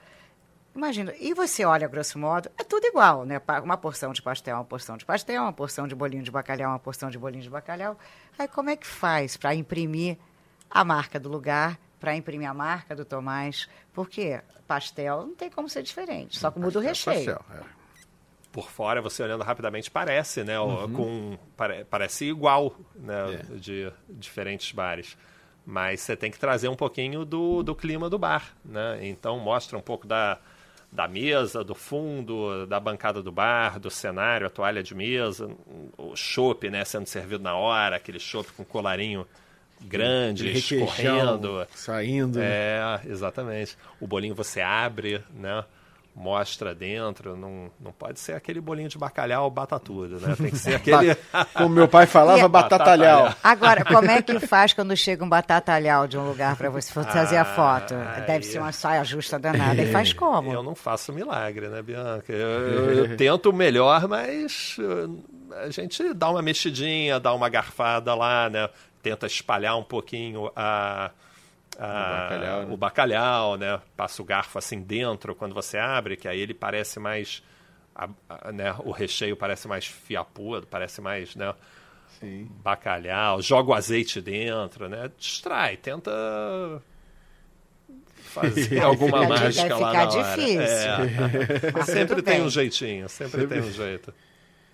[0.75, 3.41] Imagina, e você olha, grosso modo, é tudo igual, né?
[3.63, 6.79] Uma porção de pastel, uma porção de pastel, uma porção de bolinho de bacalhau, uma
[6.81, 7.97] porção de bolinho de bacalhau.
[8.39, 10.17] Aí como é que faz para imprimir
[10.69, 13.69] a marca do lugar, para imprimir a marca do Tomás?
[13.93, 17.37] Porque pastel não tem como ser diferente, só que muda o recheio.
[17.37, 17.85] Pastel, é.
[18.51, 20.59] Por fora, você olhando rapidamente, parece, né?
[20.61, 23.35] o- Com, pare- parece igual, né?
[23.35, 23.57] É.
[23.57, 25.17] De diferentes bares.
[25.67, 28.99] Mas você tem que trazer um pouquinho do, do clima do bar, né?
[29.03, 30.39] Então mostra um pouco da,
[30.93, 35.51] da mesa, do fundo, da bancada do bar, do cenário, a toalha de mesa,
[35.97, 36.85] o chopp, né?
[36.85, 39.27] Sendo servido na hora, aquele chopp com colarinho
[39.81, 41.67] grande, escorrendo.
[41.75, 42.41] Saindo.
[42.41, 43.77] É, exatamente.
[44.01, 45.65] O bolinho você abre, né?
[46.15, 47.37] Mostra dentro.
[47.37, 50.35] Não, não pode ser aquele bolinho de bacalhau bata tudo, né?
[50.37, 51.17] Tem que ser aquele.
[51.55, 53.35] Como meu pai falava, E a- batatalhau.
[53.43, 57.37] Agora, como é que faz quando chega um batatalhau de um lugar para você fazer
[57.37, 57.95] a foto?
[57.95, 59.83] Ah, Deve aí- ser uma saia justa danada.
[59.83, 60.53] E faz como?
[60.53, 62.33] Eu não faço milagre, né, Bianca?
[62.33, 65.19] Eu, eu- eu tento o melhor, mas uh,
[65.65, 68.69] a gente dá uma mexidinha, dá uma garfada lá, né?
[69.03, 71.11] Tenta espalhar um pouquinho a,
[71.79, 72.73] a- O bacalhau, né?
[72.73, 73.81] o bacalhau, né?
[73.97, 77.43] Passa o garfo assim dentro quando você abre, que aí ele parece mais.
[77.95, 78.75] a- a- né?
[78.85, 81.55] O recheio parece mais fiapudo, parece mais, né?
[82.21, 82.49] Sim.
[82.63, 85.11] bacalhau, joga o azeite dentro, né?
[85.19, 86.11] Distrai, tenta
[88.23, 90.37] fazer alguma ficar- mágica lá ficar na hora.
[90.37, 90.61] difícil.
[90.61, 91.73] É.
[91.73, 92.43] Mas sempre tem bem.
[92.47, 94.13] um jeitinho, sempre, tem um jeito.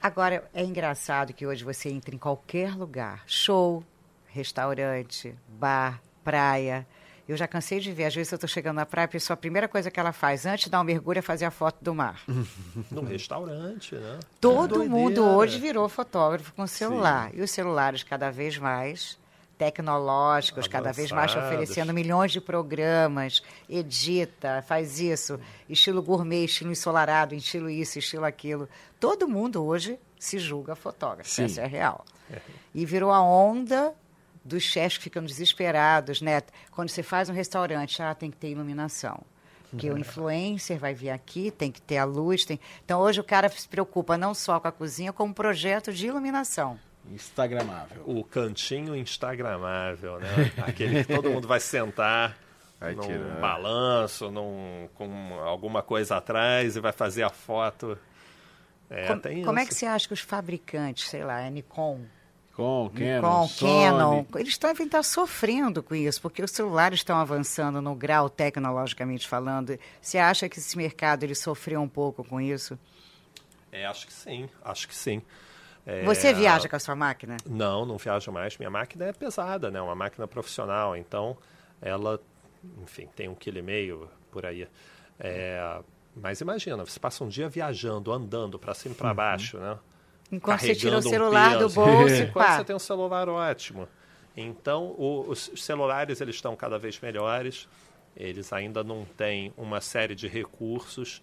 [0.03, 3.23] Agora, é engraçado que hoje você entra em qualquer lugar.
[3.27, 3.85] Show,
[4.29, 6.87] restaurante, bar, praia.
[7.29, 9.37] Eu já cansei de ver, às vezes eu estou chegando na praia, a pessoa, a
[9.37, 11.95] primeira coisa que ela faz antes de dar um mergulho é fazer a foto do
[11.95, 12.21] mar.
[12.91, 14.19] No restaurante, né?
[14.41, 14.95] Todo Doideira.
[14.95, 17.31] mundo hoje virou fotógrafo com celular.
[17.35, 19.19] E os celulares cada vez mais
[19.59, 21.55] tecnológicos, cada vez mais Avançados.
[21.55, 25.39] oferecendo milhões de programas, edita, faz isso,
[25.69, 28.69] estilo gourmet, estilo ensolarado, estilo isso, estilo aquilo.
[28.99, 31.45] Todo mundo hoje se julga fotógrafo, Sim.
[31.45, 32.05] essa é real.
[32.75, 33.93] E virou a onda
[34.45, 36.43] dos chefes que ficam desesperados, né?
[36.71, 39.21] Quando você faz um restaurante, ah, tem que ter iluminação.
[39.71, 42.45] Porque o influencer vai vir aqui, tem que ter a luz.
[42.45, 42.59] Tem...
[42.85, 46.79] Então hoje o cara se preocupa não só com a cozinha, como projeto de iluminação.
[47.09, 48.03] Instagramável.
[48.05, 50.53] O cantinho instagramável, né?
[50.67, 52.37] Aquele que todo mundo vai sentar
[52.81, 53.41] vai num tirar.
[53.41, 57.97] balanço, num, com alguma coisa atrás e vai fazer a foto.
[58.89, 62.01] É, como, como é que você acha que os fabricantes, sei lá, a Nikon,
[62.61, 67.81] Nikon, Canon, Nikon, Canon, eles devem estar sofrendo com isso, porque os celulares estão avançando
[67.81, 69.79] no grau tecnologicamente falando.
[70.01, 72.79] Você acha que esse mercado ele sofreu um pouco com isso?
[73.73, 75.23] É, acho que sim, acho que sim.
[75.87, 76.05] É...
[76.05, 77.37] Você viaja com a sua máquina?
[77.47, 78.59] Não, não viajo mais.
[78.59, 79.81] Minha máquina é pesada, né?
[79.81, 81.37] Uma máquina profissional, então
[81.81, 82.21] ela,
[82.83, 84.69] enfim, tem um quilo e meio por aí.
[85.19, 85.81] É...
[86.15, 89.15] Mas imagina, você passa um dia viajando, andando para cima e para uhum.
[89.15, 89.79] baixo, né?
[90.31, 92.15] Enquanto você tira o celular um do bolso.
[92.23, 93.89] Enquanto você tem um celular ótimo.
[94.37, 97.69] Então, o, os celulares eles estão cada vez melhores.
[98.17, 101.23] Eles ainda não têm uma série de recursos,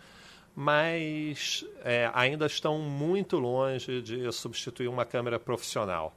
[0.56, 6.16] mas é, ainda estão muito longe de substituir uma câmera profissional.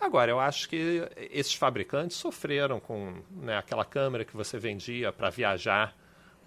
[0.00, 5.30] Agora, eu acho que esses fabricantes sofreram com né, aquela câmera que você vendia para
[5.30, 5.94] viajar.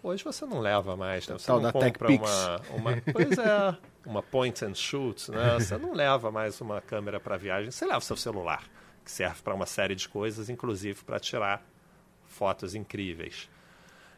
[0.06, 1.36] Hoje você não leva mais, né?
[1.36, 3.02] Você Tal não compra uma, uma.
[3.12, 5.56] Pois é uma point and shoot, né?
[5.56, 8.64] Você não leva mais uma câmera para viagem, você leva o seu celular,
[9.04, 11.66] que serve para uma série de coisas, inclusive para tirar
[12.28, 13.50] fotos incríveis.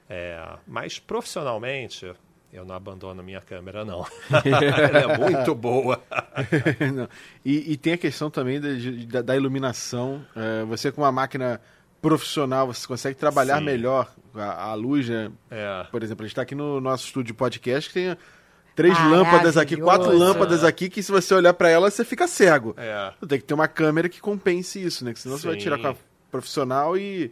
[0.10, 2.14] É, mas profissionalmente,
[2.52, 4.06] eu não abandono minha câmera, não.
[4.44, 6.04] Ela é muito boa.
[7.46, 8.60] e, e, tem a questão também
[9.08, 10.26] da, da iluminação.
[10.36, 11.62] É, você com uma máquina
[12.08, 13.66] profissional, você consegue trabalhar Sim.
[13.66, 15.30] melhor a, a luz, né?
[15.52, 15.86] É.
[15.92, 18.18] Por exemplo, a gente está aqui no nosso estúdio de podcast que tem
[18.76, 22.74] três lâmpadas aqui, quatro lâmpadas aqui, que se você olhar para ela, você fica cego.
[22.78, 23.12] É.
[23.28, 25.12] Tem que ter uma câmera que compense isso, né?
[25.12, 25.42] Que senão Sim.
[25.42, 25.96] você vai tirar com a
[26.32, 27.32] profissional e.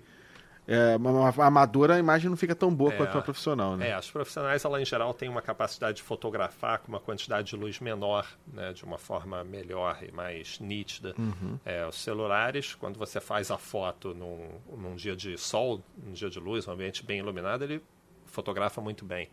[0.67, 3.89] É, uma, uma amadora, a imagem não fica tão boa é, quanto a profissional, né?
[3.89, 7.55] É, as profissionais, ela em geral, têm uma capacidade de fotografar com uma quantidade de
[7.55, 8.73] luz menor, né?
[8.73, 11.13] De uma forma melhor e mais nítida.
[11.17, 11.59] Uhum.
[11.63, 16.29] É, os celulares, quando você faz a foto num, num dia de sol, num dia
[16.29, 17.81] de luz, um ambiente bem iluminado, ele
[18.25, 19.29] fotografa muito bem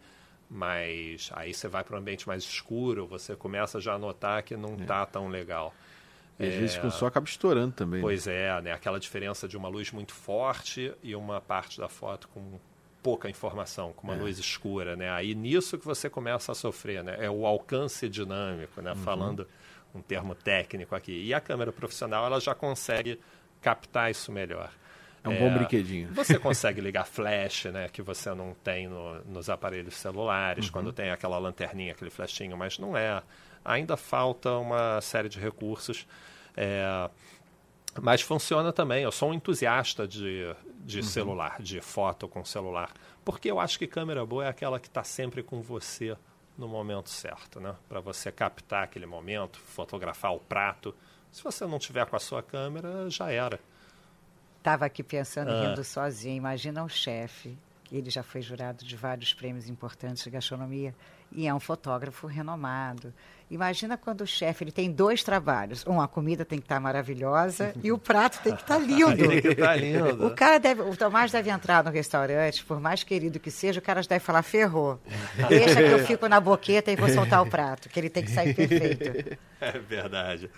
[0.54, 4.54] mas aí você vai para um ambiente mais escuro, você começa já a notar que
[4.54, 5.06] não está é.
[5.06, 5.72] tão legal.
[6.38, 8.00] E às é, vezes com o sol acaba estourando também.
[8.00, 8.02] Né?
[8.02, 8.34] Pois né?
[8.34, 8.72] é, né?
[8.72, 12.58] aquela diferença de uma luz muito forte e uma parte da foto com
[13.02, 14.18] pouca informação, com uma é.
[14.18, 15.10] luz escura, né?
[15.10, 17.16] Aí nisso que você começa a sofrer, né?
[17.18, 18.92] É o alcance dinâmico, né?
[18.92, 18.96] Uhum.
[18.98, 19.48] Falando
[19.94, 21.24] um termo técnico aqui.
[21.24, 23.18] E a câmera profissional ela já consegue
[23.60, 24.70] captar isso melhor.
[25.24, 26.12] É um é, bom brinquedinho.
[26.12, 30.72] Você consegue ligar flash, né, que você não tem no, nos aparelhos celulares, uhum.
[30.72, 33.22] quando tem aquela lanterninha, aquele flashinho, mas não é.
[33.64, 36.06] Ainda falta uma série de recursos.
[36.56, 37.10] É,
[38.00, 39.02] mas funciona também.
[39.02, 41.02] Eu sou um entusiasta de, de uhum.
[41.02, 42.92] celular, de foto com celular.
[43.24, 46.16] Porque eu acho que câmera boa é aquela que está sempre com você
[46.56, 47.74] no momento certo, né?
[47.88, 50.94] Para você captar aquele momento, fotografar o prato.
[51.30, 53.58] Se você não tiver com a sua câmera, já era.
[54.58, 55.68] Estava aqui pensando, ah.
[55.68, 56.36] rindo sozinha.
[56.36, 57.56] Imagina um chefe,
[57.98, 60.94] ele já foi jurado de vários prêmios importantes de gastronomia
[61.30, 63.12] e é um fotógrafo renomado.
[63.50, 65.86] Imagina quando o chefe ele tem dois trabalhos.
[65.86, 68.80] Um, a comida tem que estar tá maravilhosa e o prato tem que estar tá
[68.84, 69.28] lindo.
[69.28, 70.26] tem que estar tá lindo.
[70.26, 73.82] O cara deve, o Tomás deve entrar no restaurante, por mais querido que seja, o
[73.82, 74.98] cara deve falar ferrou.
[75.48, 78.30] Deixa que eu fico na boqueta e vou soltar o prato, que ele tem que
[78.30, 79.38] sair perfeito.
[79.62, 80.50] É verdade.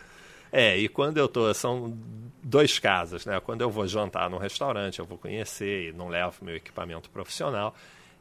[0.56, 1.98] É, e quando eu tô, são
[2.40, 3.40] dois casos, né?
[3.40, 7.74] Quando eu vou jantar num restaurante, eu vou conhecer e não levo meu equipamento profissional,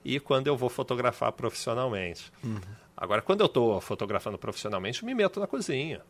[0.04, 2.32] e quando eu vou fotografar profissionalmente.
[2.44, 2.60] Uhum.
[2.98, 6.02] Agora, quando eu estou fotografando profissionalmente, eu me meto na cozinha.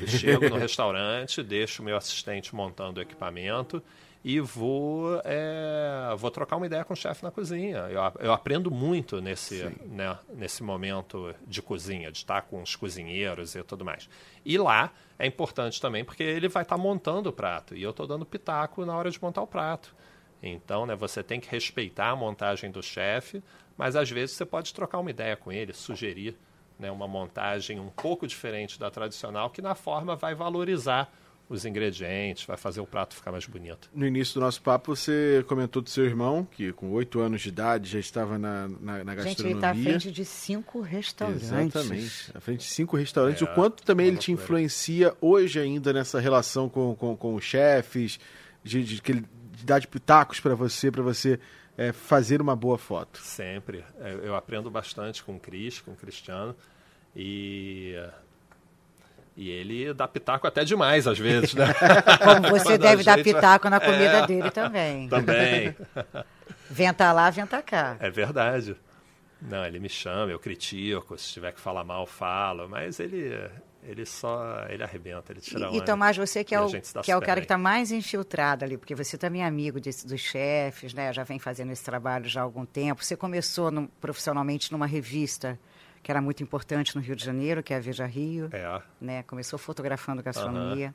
[0.00, 3.82] Eu chego no restaurante, deixo o meu assistente montando o equipamento
[4.24, 7.78] e vou, é, vou trocar uma ideia com o chefe na cozinha.
[7.90, 13.56] Eu, eu aprendo muito nesse, né, nesse momento de cozinha, de estar com os cozinheiros
[13.56, 14.08] e tudo mais.
[14.44, 18.06] E lá é importante também porque ele vai estar montando o prato e eu estou
[18.06, 19.94] dando pitaco na hora de montar o prato.
[20.42, 23.42] Então, né, você tem que respeitar a montagem do chefe,
[23.76, 26.36] mas às vezes você pode trocar uma ideia com ele, sugerir
[26.78, 31.12] né, uma montagem um pouco diferente da tradicional, que na forma vai valorizar
[31.48, 33.88] os ingredientes, vai fazer o prato ficar mais bonito.
[33.94, 37.48] No início do nosso papo, você comentou do seu irmão, que com oito anos de
[37.48, 39.24] idade já estava na, na, na gastronomia.
[39.24, 41.44] Gente, ele está à frente de cinco restaurantes.
[41.44, 43.40] Exatamente, à frente de cinco restaurantes.
[43.40, 47.44] É, o quanto também ele te influencia hoje ainda nessa relação com, com, com os
[47.44, 48.20] chefes,
[48.62, 51.40] de, de, de, de dar de pitacos para você, para você
[51.78, 53.20] é, fazer uma boa foto?
[53.22, 53.84] Sempre.
[54.00, 56.54] É, eu aprendo bastante com o Cris, com o Cristiano.
[57.16, 57.94] E
[59.38, 61.66] e ele dá pitaco até demais, às vezes, né?
[62.24, 65.08] Como você deve dar pitaco na comida é, dele também.
[65.08, 65.76] Também.
[66.68, 67.96] venta lá, venta cá.
[68.00, 68.74] É verdade.
[69.40, 73.32] Não, ele me chama, eu critico, se tiver que falar mal, falo, mas ele
[73.84, 76.68] ele só ele arrebenta, ele tira E, e Tomás, você que é o,
[77.00, 80.20] que é o cara que está mais infiltrado ali, porque você também é amigo dos
[80.20, 81.12] chefes, né?
[81.12, 83.04] Já vem fazendo esse trabalho já há algum tempo.
[83.04, 85.56] Você começou no, profissionalmente numa revista
[86.02, 88.48] que era muito importante no Rio de Janeiro, que é a Veja Rio.
[88.52, 88.82] É.
[89.00, 89.22] Né?
[89.24, 90.94] Começou fotografando gastronomia.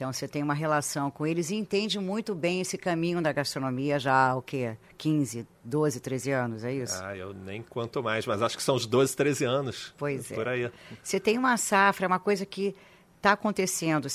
[0.00, 3.98] Então você tem uma relação com eles e entende muito bem esse caminho da gastronomia
[3.98, 4.78] já há o quê?
[4.96, 7.04] 15, 12, 13 anos, é isso?
[7.04, 9.94] Ah, eu nem quanto mais, mas acho que são os 12, 13 anos.
[9.98, 10.34] Pois é.
[10.34, 10.72] Por aí.
[11.02, 12.74] Você tem uma safra, é uma coisa que
[13.18, 14.08] está acontecendo.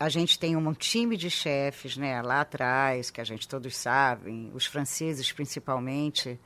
[0.00, 4.50] A gente tem um time de chefes né, lá atrás, que a gente todos sabem,
[4.52, 6.36] os franceses principalmente,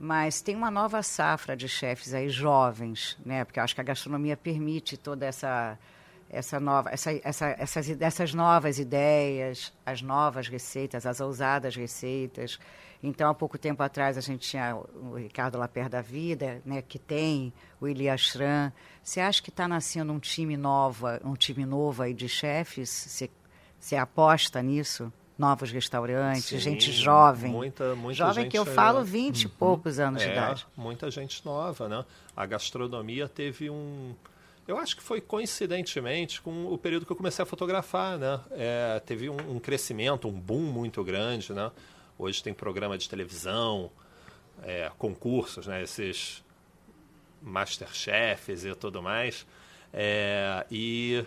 [0.00, 3.44] mas tem uma nova safra de chefes aí jovens, né?
[3.44, 5.78] Porque eu acho que a gastronomia permite toda essa
[6.32, 12.58] essa nova essa, essa, essas essas novas ideias, as novas receitas, as ousadas receitas.
[13.02, 16.98] Então, há pouco tempo atrás a gente tinha o Ricardo Laper da Vida, né, que
[16.98, 18.72] tem o Elias Schran.
[19.02, 22.88] Você acha que está nascendo um time nova, um time novo aí de chefes?
[22.90, 23.30] Você,
[23.78, 25.12] você aposta nisso?
[25.40, 27.50] Novos restaurantes, Sim, gente jovem.
[27.50, 30.66] Muita, muita jovem gente, que eu falo 20 e poucos anos de É, idade.
[30.76, 32.04] muita gente nova, né?
[32.36, 34.14] A gastronomia teve um.
[34.68, 38.38] Eu acho que foi coincidentemente com o período que eu comecei a fotografar, né?
[38.50, 41.70] É, teve um, um crescimento, um boom muito grande, né?
[42.18, 43.90] Hoje tem programa de televisão,
[44.62, 45.82] é, concursos, né?
[45.82, 46.44] Esses
[47.40, 49.46] masterchefs e tudo mais.
[49.90, 51.24] É, e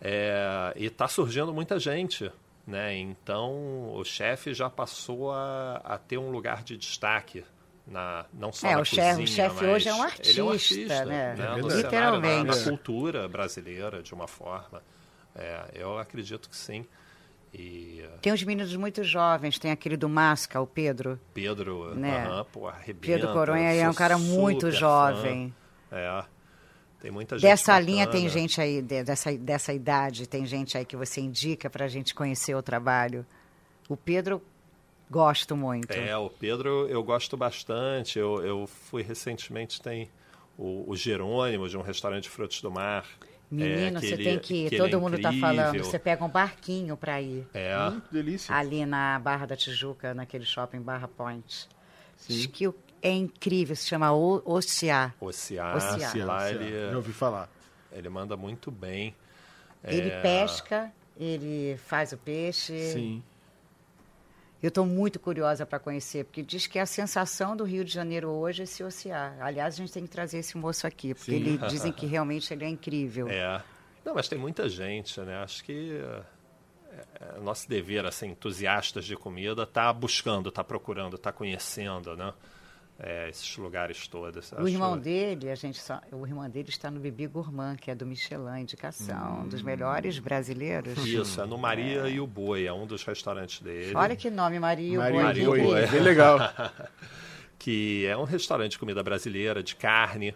[0.00, 2.30] é, está surgindo muita gente,
[2.66, 2.96] né?
[2.96, 7.44] Então o chefe já passou a, a ter um lugar de destaque
[7.86, 10.40] na não só É, na o chefe- o cozinha, chefe mas hoje é um ele
[10.40, 11.34] é um artista, artista, né?
[11.36, 11.44] né?
[11.44, 11.80] É No verdade.
[11.80, 12.58] cenário, na- Literalmente.
[12.58, 14.82] na, cultura brasileira de uma forma.
[15.34, 16.84] É, eu acredito que sim.
[17.54, 21.18] E uh, Tem uns meninos muito jovens, tem aquele do Masca, o Pedro.
[21.32, 22.26] Pedro, Né?
[22.26, 23.00] aham, pô, arrebenta.
[23.00, 25.54] Pedro Coronha é um cara muito jovem.
[25.88, 25.96] fã.
[25.96, 26.24] É.
[27.00, 27.86] Tem muita gente Dessa bacana.
[27.90, 31.84] linha tem gente aí, de- dessa, dessa idade, tem gente aí que você indica para
[31.84, 33.24] a gente conhecer o trabalho.
[33.88, 34.42] O Pedro,
[35.10, 35.92] gosto muito.
[35.92, 38.18] É, o Pedro eu gosto bastante.
[38.18, 40.10] Eu, eu fui recentemente, tem
[40.58, 43.04] o, o Jerônimo, de um restaurante de frutos do mar.
[43.48, 45.78] Menino, É, você ele- tem que ir, que ele é todo mundo está falando.
[45.84, 47.46] Você pega um barquinho para ir.
[47.54, 48.52] É, Hum, que delícia.
[48.52, 51.68] Ali na Barra da Tijuca, naquele shopping Barra Point.
[52.16, 52.32] Sim.
[52.34, 55.12] Diz que o- é incrível, se chama O- Oceá.
[55.20, 56.10] Oceá, Oceá.
[56.10, 57.48] Sim, lá ele, Já ouvi falar.
[57.92, 59.14] ele manda muito bem.
[59.84, 62.92] Ele É, pesca, ele faz o peixe.
[62.92, 63.22] Sim.
[64.62, 68.28] Eu estou muito curiosa para conhecer, porque diz que a sensação do Rio de Janeiro
[68.30, 69.36] hoje é esse ocear.
[69.40, 71.36] Aliás, a gente tem que trazer esse moço aqui, porque Sim.
[71.36, 73.28] ele, dizem que realmente ele é incrível.
[73.28, 73.62] É.
[74.04, 75.36] Não, mas tem muita gente, né?
[75.42, 81.30] Acho que é, é nosso dever, assim, entusiastas de comida, tá buscando, tá procurando, tá
[81.30, 82.32] conhecendo, né?
[82.98, 84.52] É, esses lugares todos.
[84.52, 87.94] O irmão dele, a gente só, o irmão dele está no Bibi Gourmand, que é
[87.94, 90.96] do Michelin, indicação, um dos melhores brasileiros.
[91.06, 93.92] Isso, é no Maria e o Boi, é um dos restaurantes dele.
[93.94, 95.22] Olha que nome, Maria e o Boi.
[95.22, 95.62] Maria que e o.
[95.62, 95.86] Boi.
[95.86, 96.38] Bem legal.
[97.58, 100.34] que é um restaurante de comida brasileira, de carne,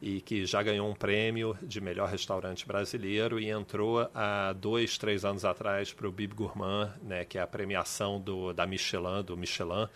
[0.00, 5.24] e que já ganhou um prêmio de melhor restaurante brasileiro e entrou há dois, três
[5.24, 9.36] anos atrás para o Bib Gourmand, né, que é a premiação do, da Michelin, do
[9.36, 9.88] Michelin,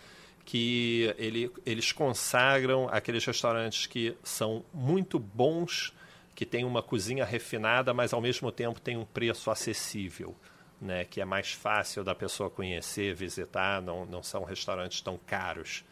[0.45, 5.93] que ele, eles consagram aqueles restaurantes que são muito bons,
[6.35, 10.35] que têm uma cozinha refinada, mas ao mesmo tempo tem um preço acessível.
[10.81, 15.85] Né, que é mais fácil da pessoa conhecer, visitar, não, não são restaurantes tão caros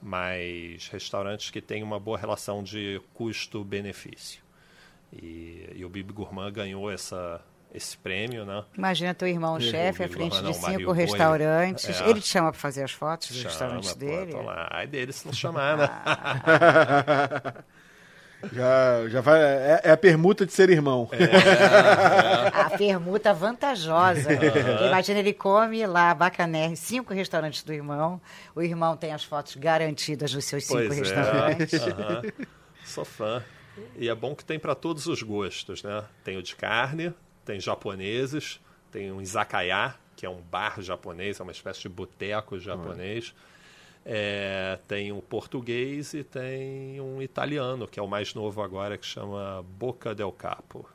[0.00, 4.42] mas restaurantes que têm uma boa relação de custo-benefício.
[5.12, 7.44] E, e o Bibi Gourmand ganhou essa,
[7.74, 8.64] esse prêmio, né?
[8.76, 10.96] Imagina teu irmão chefe à frente de não, Maria cinco Boi.
[10.96, 12.00] restaurantes.
[12.00, 12.08] É.
[12.08, 14.32] Ele te chama para fazer as fotos dos restaurantes pô, dele?
[14.32, 14.68] tô lá.
[14.70, 15.88] Ai dele se não chamar, né?
[18.52, 19.40] Já, já vai.
[19.40, 21.10] É, é a permuta de ser irmão.
[22.54, 24.28] A permuta vantajosa.
[24.86, 28.20] Imagina, ele come lá, bacané, cinco restaurantes do irmão.
[28.54, 31.00] O irmão tem as fotos garantidas dos seus cinco Pois é.
[31.00, 31.82] restaurantes.
[31.82, 32.22] Aham.
[32.84, 33.42] Sou fã.
[33.96, 36.04] E é bom que tem para todos os gostos, né?
[36.22, 37.12] Tem o de carne,
[37.48, 38.60] tem japoneses,
[38.92, 43.34] tem um izakaya, que é um bar japonês, é uma espécie de boteco japonês.
[44.04, 49.06] É, tem um português e tem um italiano, que é o mais novo agora, que
[49.06, 50.86] chama Boca del Capo.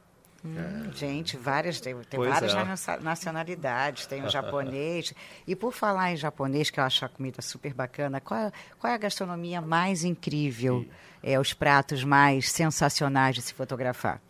[0.45, 2.64] Hum, Gente, várias, tem, tem várias é.
[2.64, 5.12] nacio- nacionalidades, tem o japonês.
[5.47, 8.91] E por falar em japonês, que eu acho a comida super bacana, qual é, qual
[8.91, 10.86] é a gastronomia mais incrível?
[11.24, 14.22] É, os pratos mais sensacionais de se fotografar?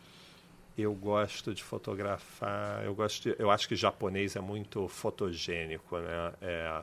[0.78, 6.34] Eu gosto de fotografar, eu gosto de, eu acho que japonês é muito fotogênico, né?
[6.42, 6.82] É,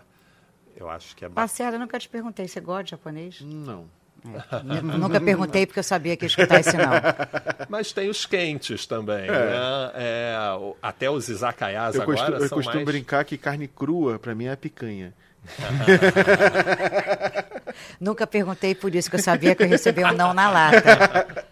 [0.76, 3.40] eu acho que é eu nunca te perguntei, você gosta de japonês?
[3.40, 3.88] Não.
[4.24, 4.82] É.
[4.82, 6.90] Nunca perguntei porque eu sabia que ia escutar esse não.
[7.68, 9.30] Mas tem os quentes também, é.
[9.30, 9.92] né?
[9.94, 10.34] É,
[10.82, 12.86] até os izakayas eu agora costumo, Eu costumo mais...
[12.86, 15.14] brincar que carne crua, para mim, é a picanha.
[17.98, 21.46] Nunca perguntei por isso, que eu sabia que eu recebi um não na lata.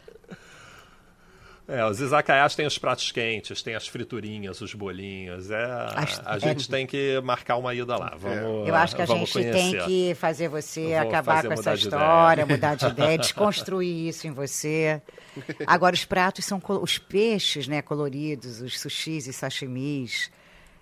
[1.68, 5.50] É, os izakayas têm os pratos quentes, tem as friturinhas, os bolinhos.
[5.50, 5.64] É,
[5.94, 6.68] As, a gente é...
[6.72, 8.14] tem que marcar uma ida lá.
[8.16, 9.52] Vamos, Eu acho que a gente conhecer.
[9.52, 14.30] tem que fazer você acabar fazer com essa história, mudar de ideia, desconstruir isso em
[14.30, 15.02] você.
[15.66, 20.30] Agora, os pratos são os peixes né, coloridos, os sushis e sashimis.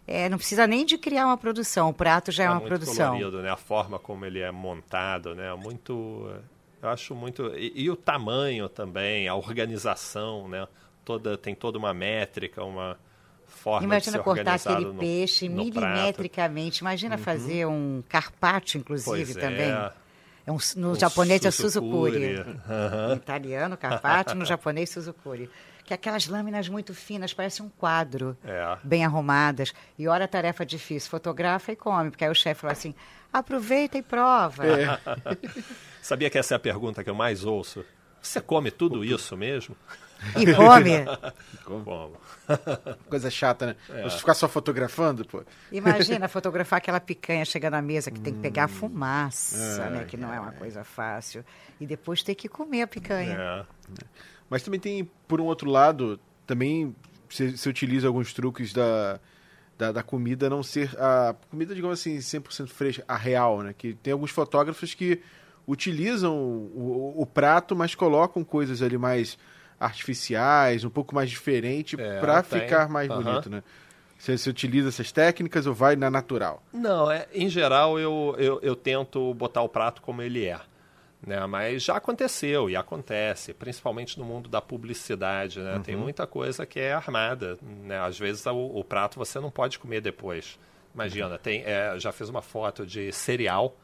[0.07, 2.69] É, não precisa nem de criar uma produção, o prato já é, é uma muito
[2.69, 3.15] produção.
[3.15, 3.51] Colorido, né?
[3.51, 5.53] A forma como ele é montado, né?
[5.57, 6.31] Muito
[6.87, 7.53] eu acho muito.
[7.57, 10.67] E, e, o tamanho também, a organização, né?
[11.05, 12.99] Toda, tem toda uma métrica, uma
[13.47, 16.81] forma Imagina de ser cortar aquele no, peixe no milimetricamente.
[16.81, 16.83] Prato.
[16.83, 17.23] Imagina uhum.
[17.23, 19.71] fazer um carpaccio, inclusive, pois também.
[19.71, 19.93] É.
[20.47, 22.37] É um, no um japonês é suzukuri.
[22.37, 23.09] Uhum.
[23.09, 25.51] No italiano, carpaccio, no japonês, suzukuri.
[25.85, 28.77] Que é aquelas lâminas muito finas, parece um quadro, é.
[28.83, 29.73] bem arrumadas.
[29.99, 32.11] E olha a tarefa difícil, fotografa e come.
[32.11, 32.95] Porque aí o chefe fala assim,
[33.33, 34.65] aproveita e prova.
[34.67, 35.01] É.
[36.07, 37.85] Sabia que essa é a pergunta que eu mais ouço?
[38.23, 39.77] Você come tudo isso mesmo?
[40.37, 41.05] E come?
[41.67, 42.17] Como?
[43.11, 43.77] Coisa chata, né?
[43.89, 44.05] É.
[44.05, 45.43] Você ficar só fotografando, pô.
[45.73, 50.05] Imagina fotografar aquela picanha chegando na mesa que tem que pegar a fumaça, é, né?
[50.05, 51.45] Que não é uma coisa fácil.
[51.81, 53.37] E depois ter que comer a picanha.
[53.37, 53.65] É.
[54.49, 56.95] Mas também tem, por um outro lado, também
[57.29, 59.19] você utiliza alguns truques da,
[59.77, 63.75] da, da, comida não ser a comida, digamos assim, 100% fresca, a real, né?
[63.77, 65.21] Que tem alguns fotógrafos que
[65.67, 69.39] utilizam o, o, o prato, mas colocam coisas ali mais
[69.79, 73.23] artificiais, um pouco mais diferente é, para ficar mais uhum.
[73.23, 73.63] bonito, né?
[74.19, 76.63] Você, você, utiliza essas técnicas ou vai na natural?
[76.73, 80.59] Não, é, em geral eu, eu, eu tento botar o prato como ele é.
[81.25, 81.45] Né?
[81.47, 85.61] Mas já aconteceu e acontece, principalmente no mundo da publicidade.
[85.61, 85.75] Né?
[85.75, 85.83] Uhum.
[85.83, 87.59] Tem muita coisa que é armada.
[87.61, 87.99] Né?
[87.99, 90.59] Às vezes o, o prato você não pode comer depois.
[90.95, 93.77] Imagina, tem, é, já fiz uma foto de cereal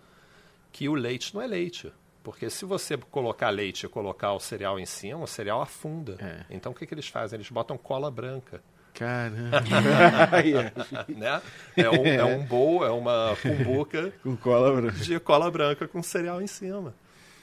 [0.73, 1.93] que o leite não é leite.
[2.23, 6.16] Porque se você colocar leite e colocar o cereal em cima, o cereal afunda.
[6.20, 6.45] É.
[6.51, 7.37] Então o que, que eles fazem?
[7.37, 8.62] Eles botam cola branca.
[8.95, 9.61] Caramba!
[11.09, 11.43] né?
[11.77, 14.99] é, um, é um bowl, é uma cumbuca com cola branca.
[14.99, 16.95] de cola branca com cereal em cima.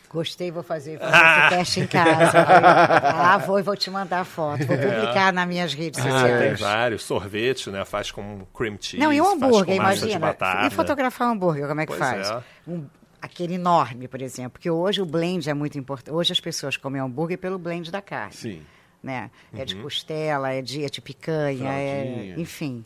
[0.10, 1.40] Gostei, vou fazer, fazer ah.
[1.40, 2.40] esse teste em casa.
[2.40, 4.66] ah, vou e vou te mandar a foto.
[4.66, 4.88] Vou é.
[4.88, 6.40] publicar nas minhas redes ah, sociais.
[6.40, 7.04] Tem vários.
[7.04, 7.86] Sorvete, né?
[7.86, 8.98] Faz com cream cheese.
[8.98, 10.36] Não, e um hambúrguer, imagina.
[10.66, 12.32] E fotografar um hambúrguer, como é que pois faz?
[12.32, 12.42] É.
[12.68, 12.88] Um,
[13.22, 14.52] aquele enorme, por exemplo.
[14.52, 16.14] Porque hoje o blend é muito importante.
[16.14, 18.34] Hoje as pessoas comem hambúrguer pelo blend da carne.
[18.34, 18.66] Sim.
[19.02, 19.32] Né?
[19.54, 19.84] É de uhum.
[19.84, 22.84] costela, é de, é de picanha, é, enfim.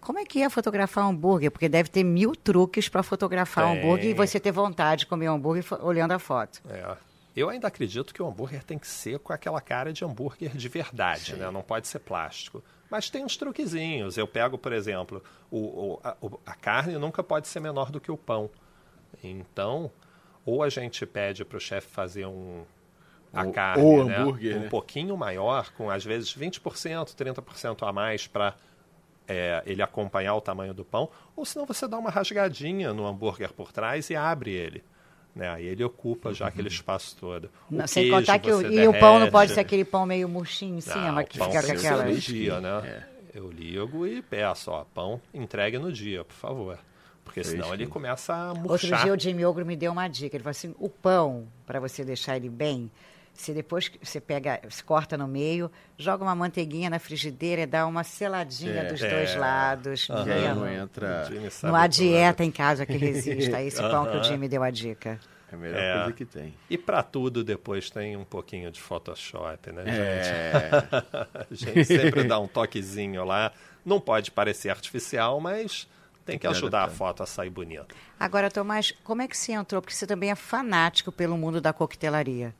[0.00, 1.50] Como é que é fotografar um hambúrguer?
[1.50, 5.28] Porque deve ter mil truques para fotografar um hambúrguer e você ter vontade de comer
[5.28, 6.60] um hambúrguer olhando a foto.
[6.68, 6.96] É.
[7.34, 10.68] Eu ainda acredito que o hambúrguer tem que ser com aquela cara de hambúrguer de
[10.68, 11.50] verdade, né?
[11.50, 12.62] Não pode ser plástico.
[12.90, 14.18] Mas tem uns truquezinhos.
[14.18, 18.12] Eu pego, por exemplo, o, o, a, a, carne nunca pode ser menor do que
[18.12, 18.50] o pão.
[19.22, 19.90] Então,
[20.44, 22.64] ou a gente pede para o chefe fazer um,
[23.32, 24.16] a o, carne ou né?
[24.16, 24.68] hambúrguer, um né?
[24.68, 28.54] pouquinho maior, com às vezes 20%, 30% a mais para
[29.26, 33.52] é, ele acompanhar o tamanho do pão, ou senão você dá uma rasgadinha no hambúrguer
[33.52, 34.84] por trás e abre ele.
[35.34, 35.48] Né?
[35.48, 37.50] Aí ele ocupa já aquele espaço todo.
[37.70, 40.76] Não, sem contar que o, e o pão não pode ser aquele pão meio murchinho
[40.76, 42.04] em cima, não, que fica com aquela.
[42.04, 42.82] no dia, né?
[42.84, 43.12] É.
[43.34, 46.78] Eu ligo e peço, ó, pão entregue no dia, por favor.
[47.32, 48.70] Porque senão ele começa a murchar.
[48.70, 50.36] Outro dia o Jimmy Ogro me deu uma dica.
[50.36, 52.90] Ele falou assim, o pão, para você deixar ele bem,
[53.32, 57.86] você depois você pega, você corta no meio, joga uma manteiguinha na frigideira e dá
[57.86, 59.08] uma seladinha é, dos é.
[59.08, 60.08] dois lados.
[60.10, 60.54] Uhum.
[60.56, 61.28] Não entra.
[61.62, 64.70] Não há dieta em casa que resista a esse pão que o Jimmy deu a
[64.70, 65.18] dica.
[65.50, 65.94] É a melhor é.
[65.94, 66.54] coisa que tem.
[66.68, 70.70] E para tudo depois tem um pouquinho de Photoshop, né, é.
[70.70, 70.84] gente?
[71.34, 73.52] a gente sempre dá um toquezinho lá.
[73.84, 75.88] Não pode parecer artificial, mas
[76.24, 77.94] tem que ajudar a foto a sair bonita.
[78.18, 79.80] Agora, Tomás, como é que você entrou?
[79.82, 82.54] Porque você também é fanático pelo mundo da coquetelaria.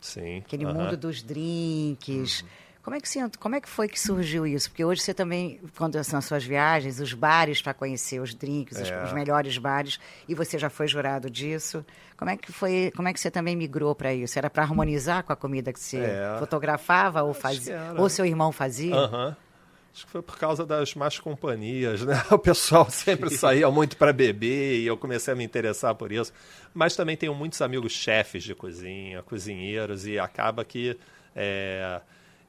[0.00, 0.38] Sim.
[0.38, 2.42] Aquele mundo dos drinks.
[2.42, 2.48] Uhum.
[2.86, 4.70] Como é, que você, como é que foi que surgiu isso?
[4.70, 8.78] Porque hoje você também, quando são as suas viagens, os bares para conhecer os drinks,
[8.78, 8.82] é.
[8.82, 9.98] os, os, melhores bares,
[10.28, 11.84] e você já foi jurado disso.
[12.16, 12.92] Como é que foi?
[12.94, 14.38] Como é que você também migrou para isso?
[14.38, 16.36] Era para harmonizar com a comida que você é.
[16.38, 18.94] fotografava ou fazia, ou seu irmão fazia?
[18.94, 19.34] Uhum.
[19.96, 22.22] Acho que foi por causa das más companhias, né?
[22.30, 26.34] O pessoal sempre saía muito para beber e eu comecei a me interessar por isso.
[26.74, 30.98] Mas também tenho muitos amigos chefes de cozinha, cozinheiros, e acaba que
[31.34, 32.02] é,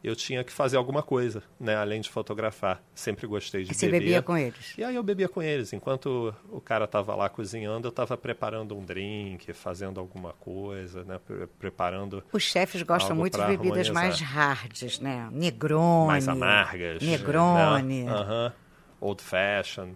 [0.04, 1.76] eu tinha que fazer alguma coisa, né?
[1.76, 2.82] Além de fotografar.
[2.96, 4.00] Sempre gostei de E você beber.
[4.00, 4.74] bebia com eles?
[4.78, 5.74] E aí eu bebia com eles.
[5.74, 11.20] Enquanto o cara estava lá cozinhando, eu estava preparando um drink, fazendo alguma coisa, né?
[11.26, 14.58] Pre- Preparando Os chefes gostam muito de bebidas mais harmonizar.
[14.62, 15.28] hards, né?
[15.32, 16.08] Negrone.
[16.08, 17.02] mais amargas.
[17.02, 18.04] Negrone.
[18.04, 18.12] Né?
[18.12, 18.54] Aham.
[19.02, 19.90] Old fashion,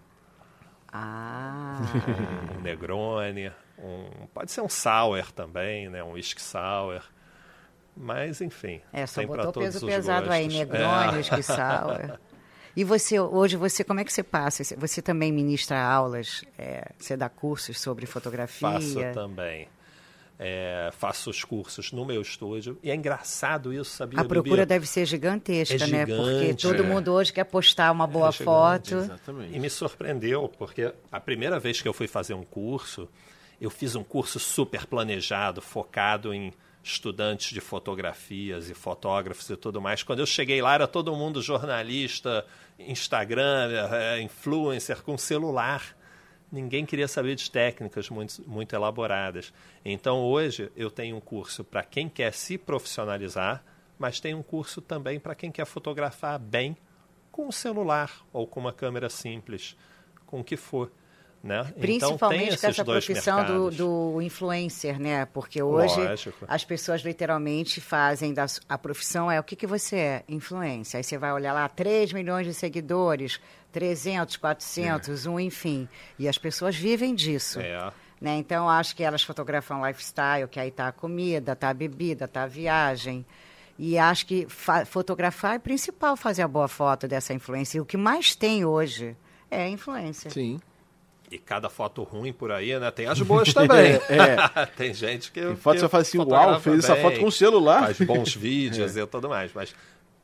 [0.92, 1.82] Ah.
[2.58, 6.04] um Negrone, um, pode ser um sour também, né?
[6.04, 7.02] Um whisky sour.
[7.96, 8.82] Mas, enfim.
[8.92, 10.60] É, só botou todos peso os pesado aí, gostos.
[10.60, 11.18] Negrone, É.
[11.18, 12.20] whisky sour.
[12.74, 14.64] E você, hoje, você, como é que você passa?
[14.78, 18.72] Você também ministra aulas, é, você dá cursos sobre fotografia?
[18.72, 19.68] Faço também.
[20.40, 22.80] É, faço os cursos no meu estúdio.
[22.82, 24.22] E é engraçado isso, sabia?
[24.22, 24.66] A procura Bibi?
[24.68, 26.06] deve ser gigantesca, É né?
[26.06, 26.86] Porque todo é.
[26.86, 28.96] mundo hoje quer postar uma boa gigante, foto.
[28.96, 29.54] Exatamente.
[29.56, 33.08] E me surpreendeu, porque a primeira vez que eu fui fazer um curso,
[33.60, 36.54] eu fiz um curso super planejado, focado em
[36.84, 40.04] estudantes de fotografias e fotógrafos e tudo mais.
[40.04, 42.46] Quando eu cheguei lá, era todo mundo jornalista,
[42.80, 45.96] Instagram, eh, influencer, com celular.
[46.52, 49.54] Ninguém queria saber de técnicas muito, muito elaboradas.
[49.86, 53.64] Então, hoje, eu tenho um curso para quem quer se profissionalizar,
[53.98, 56.76] mas tem um curso também para quem quer fotografar bem
[57.32, 59.78] com um celular ou com uma câmera simples,
[60.26, 60.92] com o que for.
[61.44, 61.60] Né?
[61.60, 65.26] então, tem Principalmente esses com essa profissão do, do influencer, né?
[65.26, 66.46] Porque hoje Lógico.
[66.48, 70.24] as pessoas literalmente fazem da, a profissão é o que, que você é?
[70.30, 70.98] Influência.
[70.98, 73.40] Aí você vai olhar lá, 3 milhões de seguidores,
[73.72, 75.90] 300, 400, um, enfim.
[76.20, 77.60] E as pessoas vivem disso.
[77.60, 77.92] É.
[78.20, 78.36] Né?
[78.38, 82.44] Então, acho que elas fotografam lifestyle, que aí tá a comida, tá a bebida, tá
[82.44, 83.26] a viagem.
[83.80, 87.80] E acho que fa- fotografar é principal fazer a boa foto dessa influência.
[87.80, 89.18] E o que mais tem hoje
[89.50, 90.30] é a influência.
[90.30, 90.60] Sim.
[91.32, 92.92] E cada foto ruim por aí, né?
[92.92, 93.94] Tem as boas também.
[94.10, 95.40] É, Tem gente que.
[95.42, 97.84] Tem foto que você fala assim, uau, fez essa bem, foto com o celular.
[97.84, 99.52] Faz bons vídeos e tudo mais.
[99.54, 99.74] Mas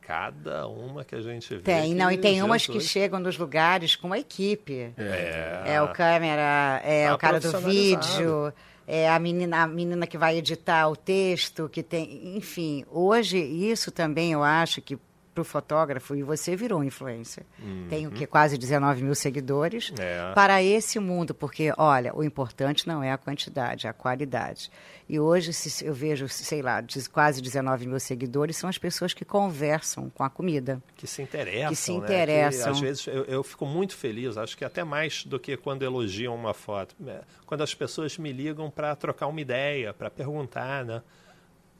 [0.02, 1.60] cada uma que a gente vê.
[1.62, 4.92] Tem, não, e tem umas que Jesus, chegam nos lugares com a equipe.
[4.98, 5.62] É.
[5.66, 8.52] É o câmera, é Tá o cara do vídeo,
[8.86, 12.36] é a menina, a menina que vai editar o texto, que tem.
[12.36, 14.98] Enfim, hoje isso também eu acho que
[15.38, 17.44] para o fotógrafo, e você virou influencer.
[17.88, 18.26] Tem o que?
[18.26, 19.90] Quase 19 mil seguidores.
[19.90, 19.96] Uhum.
[20.00, 20.32] É.
[20.34, 24.70] Para esse mundo, porque, olha, o importante não é a quantidade, é a qualidade.
[25.08, 29.24] E hoje, se eu vejo, sei lá, quase 19 mil seguidores, são as pessoas que
[29.24, 30.82] conversam com a comida.
[30.96, 31.68] Que se interessam.
[31.70, 31.98] Que se né?
[31.98, 32.72] interessam.
[32.72, 36.34] às vezes eu, eu fico muito feliz, acho que até mais do que quando elogiam
[36.34, 36.94] uma foto.
[37.06, 41.02] É, Quando as pessoas me ligam para trocar uma ideia, para perguntar, né?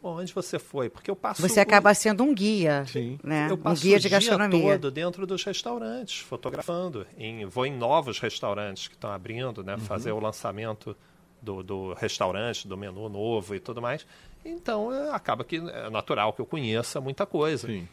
[0.03, 0.89] Onde você foi?
[0.89, 1.43] Porque eu passo.
[1.43, 3.19] Você o- acaba sendo um guia, Sim.
[3.23, 3.49] né?
[3.51, 4.73] Eu Um passo guia o de dia gastronomia.
[4.79, 7.05] todo dentro dos restaurantes, fotografando.
[7.19, 9.65] Em, vou em novos restaurantes que estão abrindo, Uhum.
[9.65, 9.77] né?
[9.79, 10.97] Fazer o lançamento
[11.43, 14.07] do, do restaurante, do menu novo e tudo mais.
[14.45, 17.67] Então, é, acaba que é natural que eu conheça muita coisa.
[17.67, 17.89] Sim.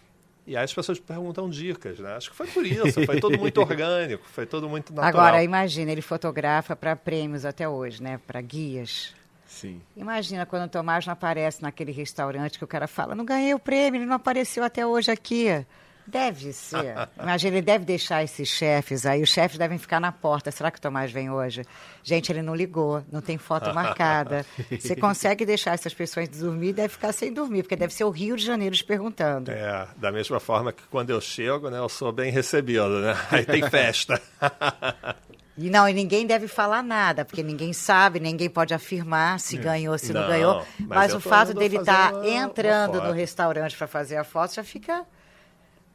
[0.47, 2.13] E aí as pessoas perguntam dicas, né?
[2.15, 5.09] Acho que foi por isso, foi tudo muito orgânico, foi tudo muito natural.
[5.25, 8.19] Agora, imagina, ele fotografa para prêmios até hoje, né?
[8.27, 9.11] Para guias.
[9.55, 9.81] Sim.
[9.95, 13.59] Imagina quando o Tomás não aparece naquele restaurante que o cara fala, não ganhei o
[13.59, 15.65] prêmio, ele não apareceu até hoje aqui.
[16.05, 16.93] Deve ser.
[17.17, 20.51] Imagina, ele deve deixar esses chefes aí, os chefes devem ficar na porta.
[20.51, 21.63] Será que o Tomás vem hoje?
[22.03, 24.45] Gente, ele não ligou, não tem foto marcada.
[24.69, 28.35] Você consegue deixar essas pessoas dormir, deve ficar sem dormir, porque deve ser o Rio
[28.35, 29.51] de Janeiro te perguntando.
[29.51, 33.17] É, da mesma forma que quando eu chego, né, eu sou bem recebido, né?
[33.31, 34.21] Aí tem festa.
[35.57, 39.97] E não, e ninguém deve falar nada, porque ninguém sabe, ninguém pode afirmar se ganhou,
[39.97, 40.65] se não, Não, ganhou.
[40.79, 44.63] mas Mas, o fato dele estar uma entrando no restaurante para fazer a foto já
[44.63, 45.05] fica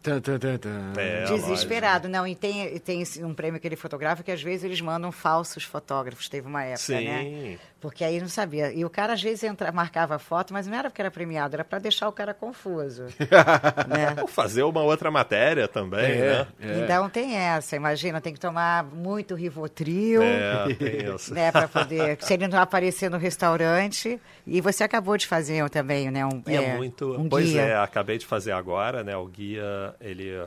[0.03, 0.93] tan, tan, tan.
[0.97, 2.09] É, desesperado.
[2.09, 5.65] Não, e tem, tem um prêmio que ele fotografa que às vezes eles mandam falsos
[5.65, 6.29] fotógrafos.
[6.29, 7.05] Teve uma época, Sim.
[7.05, 7.59] né?
[7.81, 8.71] Porque aí não sabia.
[8.75, 11.65] E o cara às vezes entra, marcava foto, mas não era porque era premiado, era
[11.65, 13.05] para deixar o cara confuso.
[13.89, 14.17] né?
[14.21, 16.47] Ou fazer uma outra matéria também, É, né?
[16.61, 16.79] é.
[16.85, 20.23] Então tem essa, imagina, tem que tomar muito Rivotril.
[20.23, 21.33] É, tem isso.
[21.33, 24.21] né, para poder, se ele não aparecer no restaurante.
[24.47, 27.19] E você acabou de fazer também, né, um, E é, muito.
[27.19, 27.63] um pois guia.
[27.63, 29.17] é, acabei de fazer agora, né?
[29.17, 30.39] O guia ele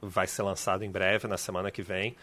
[0.00, 2.16] vai ser lançado em breve, na semana que vem.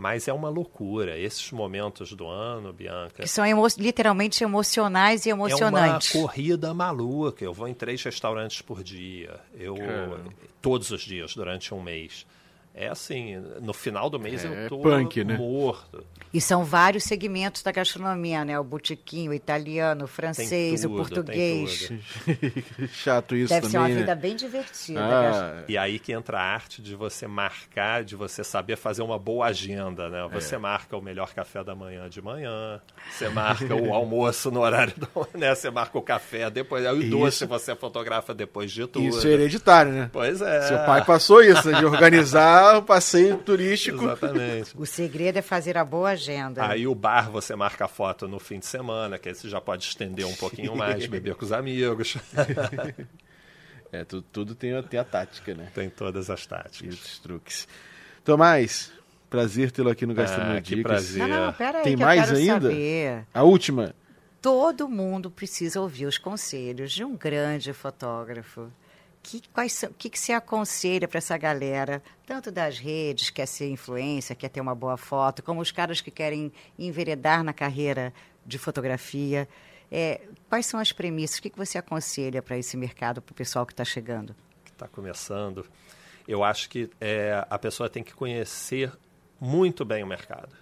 [0.00, 1.18] Mas é uma loucura.
[1.18, 3.22] Esses momentos do ano, Bianca.
[3.22, 6.14] Que são emo- literalmente emocionais e emocionantes.
[6.14, 7.44] É uma corrida maluca.
[7.44, 9.38] Eu vou em três restaurantes por dia.
[9.54, 10.20] Eu Caramba.
[10.62, 12.24] todos os dias durante um mês.
[12.84, 15.36] É assim, no final do mês É eu tô punk, né?
[15.36, 16.04] morto.
[16.32, 18.58] E são vários segmentos da gastronomia, né?
[18.58, 21.90] O botiquinho, o italiano, o francês, tudo, o português.
[22.92, 24.00] Chato isso Deve ser também, uma né?
[24.00, 25.00] vida bem divertida.
[25.00, 25.06] né?
[25.10, 29.18] Ah, E aí que entra a arte de você marcar, de você saber fazer uma
[29.18, 30.28] boa agenda, né?
[30.32, 34.94] Você marca o melhor café da manhã de manhã, você marca o almoço no horário
[34.96, 35.08] do,
[35.38, 35.54] né?
[35.54, 37.10] Você marca o café depois, aí o Isso.
[37.10, 39.06] doce você fotografa depois de tudo.
[39.08, 40.10] isso é hereditário, né?
[40.12, 40.62] Pois é.
[40.62, 44.02] Seu pai passou isso, né, de organizar o passeio turístico.
[44.04, 44.72] Exatamente.
[44.76, 46.66] O segredo é fazer a boa agenda.
[46.66, 49.60] Aí o bar você marca a foto no fim de semana, que aí você já
[49.60, 52.16] pode estender um pouquinho mais, beber com os amigos.
[53.92, 55.68] É, tudo, tudo tem, a- tem a tática, né?
[55.74, 56.94] Tem todas as E táticas.
[56.94, 57.66] os truques.
[58.24, 58.92] Tomás,
[59.28, 60.92] prazer tê-lo aqui no Gastronomia Ah, que Dicas.
[60.92, 61.26] prazer.
[61.26, 62.68] Não, não, pera aí, Tem que mais eu quero ainda?
[62.70, 63.24] saber.
[63.34, 63.92] A última.
[64.40, 68.70] Todo mundo precisa ouvir os conselhos de um grande fotógrafo.
[69.22, 73.68] Que, quais são, que, que você aconselha para essa galera, tanto das redes, quer ser
[73.68, 78.14] influência, quer ter uma boa foto, como os caras que querem enveredar na carreira
[78.46, 79.48] de fotografia?
[79.92, 81.38] É, quais são as premissas?
[81.38, 84.34] O que, que você aconselha para esse mercado, para o pessoal que está chegando?
[84.64, 85.66] que está começando,
[86.26, 88.92] eu acho que é, a pessoa tem que conhecer
[89.40, 90.54] muito bem o mercado.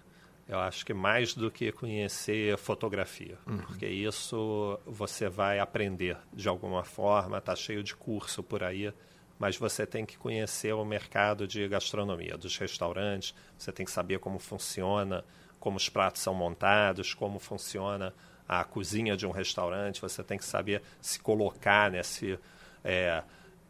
[0.48, 3.36] Eu acho que mais do que conhecer fotografia,
[3.66, 8.90] porque isso você vai aprender de alguma forma, está cheio de curso por aí,
[9.38, 14.20] mas você tem que conhecer o mercado de gastronomia, dos restaurantes, você tem que saber
[14.20, 15.22] como funciona,
[15.60, 18.14] como os pratos são montados, como funciona
[18.48, 22.38] a cozinha de um restaurante, você tem que saber se colocar, né, se,
[22.82, 23.22] é,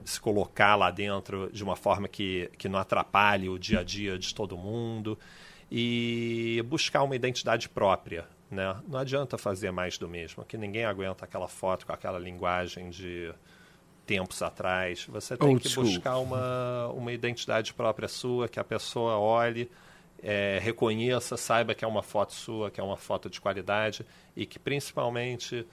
[0.04, 4.16] se colocar lá dentro de uma forma que, que não atrapalhe o dia a dia
[4.16, 5.18] de todo mundo
[5.70, 8.26] e buscar uma identidade própria.
[8.50, 8.76] Né?
[8.88, 13.32] Não adianta fazer mais do mesmo, que ninguém aguenta aquela foto com aquela linguagem de
[14.06, 15.04] tempos atrás.
[15.06, 15.84] Você tem Old que school.
[15.84, 19.70] buscar uma, uma identidade própria sua, que a pessoa olhe,
[20.22, 24.04] é, reconheça, saiba que é uma foto sua, que é uma foto de qualidade
[24.34, 25.66] e que principalmente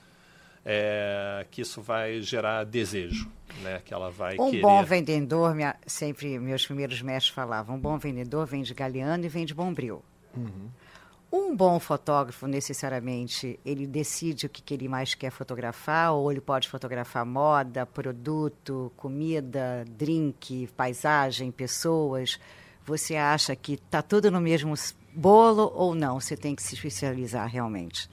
[0.66, 3.30] é, que isso vai gerar desejo,
[3.62, 3.82] né?
[3.86, 4.62] Que ela vai Um querer.
[4.64, 9.54] bom vendedor, minha- sempre meus primeiros mestres falavam, um bom vendedor vende galeano e vende
[9.54, 10.04] bombril.
[11.32, 16.40] Um bom fotógrafo, necessariamente, ele decide o que, que ele mais quer fotografar, ou ele
[16.40, 22.40] pode fotografar moda, produto, comida, drink, paisagem, pessoas.
[22.86, 24.74] Você acha que está tudo no mesmo
[25.14, 26.20] bolo ou não?
[26.22, 28.10] Você tem que se especializar realmente.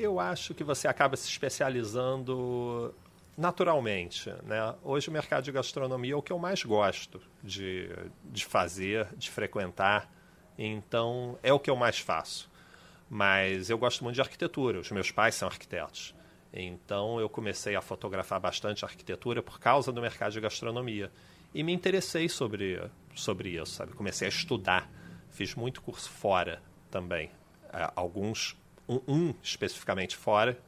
[0.00, 2.94] Eu acho que você acaba se especializando
[3.36, 4.30] naturalmente.
[4.44, 4.74] Né?
[4.82, 7.90] Hoje o mercado de gastronomia é o que eu mais gosto de,
[8.24, 10.10] de fazer, de frequentar.
[10.56, 12.50] Então é o que eu mais faço.
[13.10, 14.80] Mas eu gosto muito de arquitetura.
[14.80, 16.14] Os meus pais são arquitetos.
[16.50, 21.12] Então eu comecei a fotografar bastante arquitetura por causa do mercado de gastronomia.
[21.52, 22.80] E me interessei sobre,
[23.14, 23.92] sobre isso, sabe?
[23.92, 24.90] Comecei a estudar.
[25.28, 27.30] Fiz muito curso fora também.
[27.70, 28.56] Ah, Alguns,
[28.90, 30.58] um, um especificamente fora,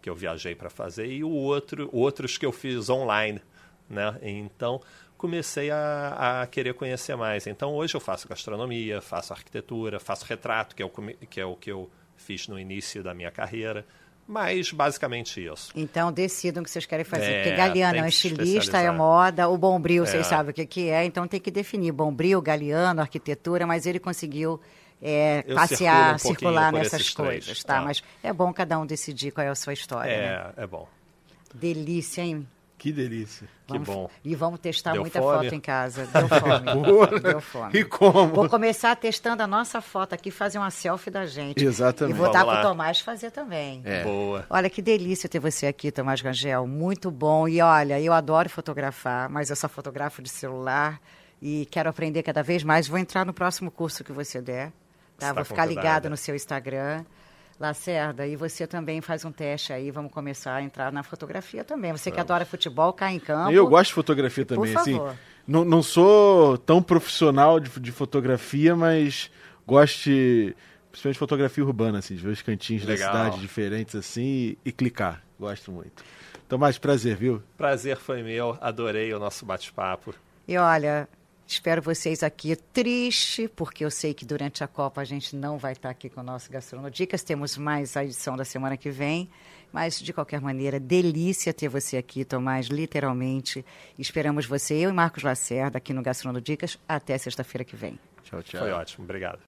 [0.00, 3.40] que eu viajei para fazer, e o outro, outros que eu fiz online,
[3.88, 4.16] né?
[4.22, 4.80] Então
[5.16, 7.46] comecei a, a querer conhecer mais.
[7.46, 10.90] Então hoje eu faço gastronomia, faço arquitetura, faço retrato, que é o,
[11.30, 13.86] que é o que eu fiz no início da minha carreira.
[14.26, 15.70] Mas basicamente isso.
[15.74, 17.24] Então decidam o que vocês querem fazer.
[17.24, 20.28] É, Porque Galeano é um estilista, é moda, o Bombril, vocês É.
[20.28, 24.60] sabem o que, que é, então tem que definir Bombril, Galeano, arquitetura, mas ele conseguiu
[25.02, 27.74] é, passear, circulo um circular nessas três, coisas, tá?
[27.74, 27.82] tá.
[27.82, 30.52] Mas é bom cada um decidir qual é a sua história, né?
[30.56, 30.88] É, é bom.
[31.52, 32.46] Delícia, hein?
[32.78, 33.46] Que delícia.
[33.64, 34.10] Que Vamos- bom.
[34.24, 35.44] E vamos testar Deu muita fome?
[35.44, 36.04] foto em casa.
[36.12, 37.20] Deu fome.
[37.20, 37.78] Deu fome.
[37.78, 38.26] E como?
[38.34, 41.64] Vou começar testando a nossa foto aqui, fazer uma selfie da gente.
[41.64, 42.16] Exatamente.
[42.16, 42.62] E vou dar para o.
[42.62, 43.82] Tomás fazer também.
[43.84, 44.02] É.
[44.02, 44.44] Boa.
[44.50, 46.66] Olha que delícia ter você aqui, Tomás Gangel.
[46.66, 47.46] Muito bom.
[47.46, 51.00] E olha, eu adoro fotografar, mas eu só fotografo de celular
[51.40, 52.88] e quero aprender cada vez mais.
[52.88, 54.72] Vou entrar no próximo curso que você der.
[55.22, 55.30] Tá?
[55.30, 55.86] Está Vou ficar convidada.
[55.86, 57.04] ligada no seu Instagram.
[57.60, 61.92] Lacerda, e você também faz um teste aí, vamos começar a entrar na fotografia também.
[61.92, 63.52] Você que adora futebol, cai em campo.
[63.52, 64.98] Eu gosto de fotografia também, assim.
[65.46, 69.30] Não, não sou tão profissional de, de fotografia, mas
[69.64, 70.56] gosto de,
[70.90, 73.12] principalmente de fotografia urbana, assim, de ver os cantinhos Legal.
[73.12, 75.22] da cidade diferentes assim e, e clicar.
[75.38, 76.04] Gosto muito.
[76.46, 77.42] Então, mais prazer, viu?
[77.56, 78.58] Prazer foi meu.
[78.60, 80.14] Adorei o nosso bate-papo.
[80.46, 81.08] E olha,
[81.54, 85.72] espero vocês aqui triste, porque eu sei que durante a Copa a gente não vai
[85.72, 87.22] estar aqui com o nosso Gastronodicas.
[87.22, 89.28] Temos mais a edição da semana que vem.
[89.72, 93.64] Mas, de qualquer maneira, delícia ter você aqui, Tomás, literalmente.
[93.98, 97.98] Esperamos você, eu e Marcos Lacerda, aqui no Gastronodicas, até sexta-feira que vem.
[98.22, 98.60] Tchau, tchau.
[98.60, 99.04] Foi ótimo.
[99.04, 99.40] Obrigado.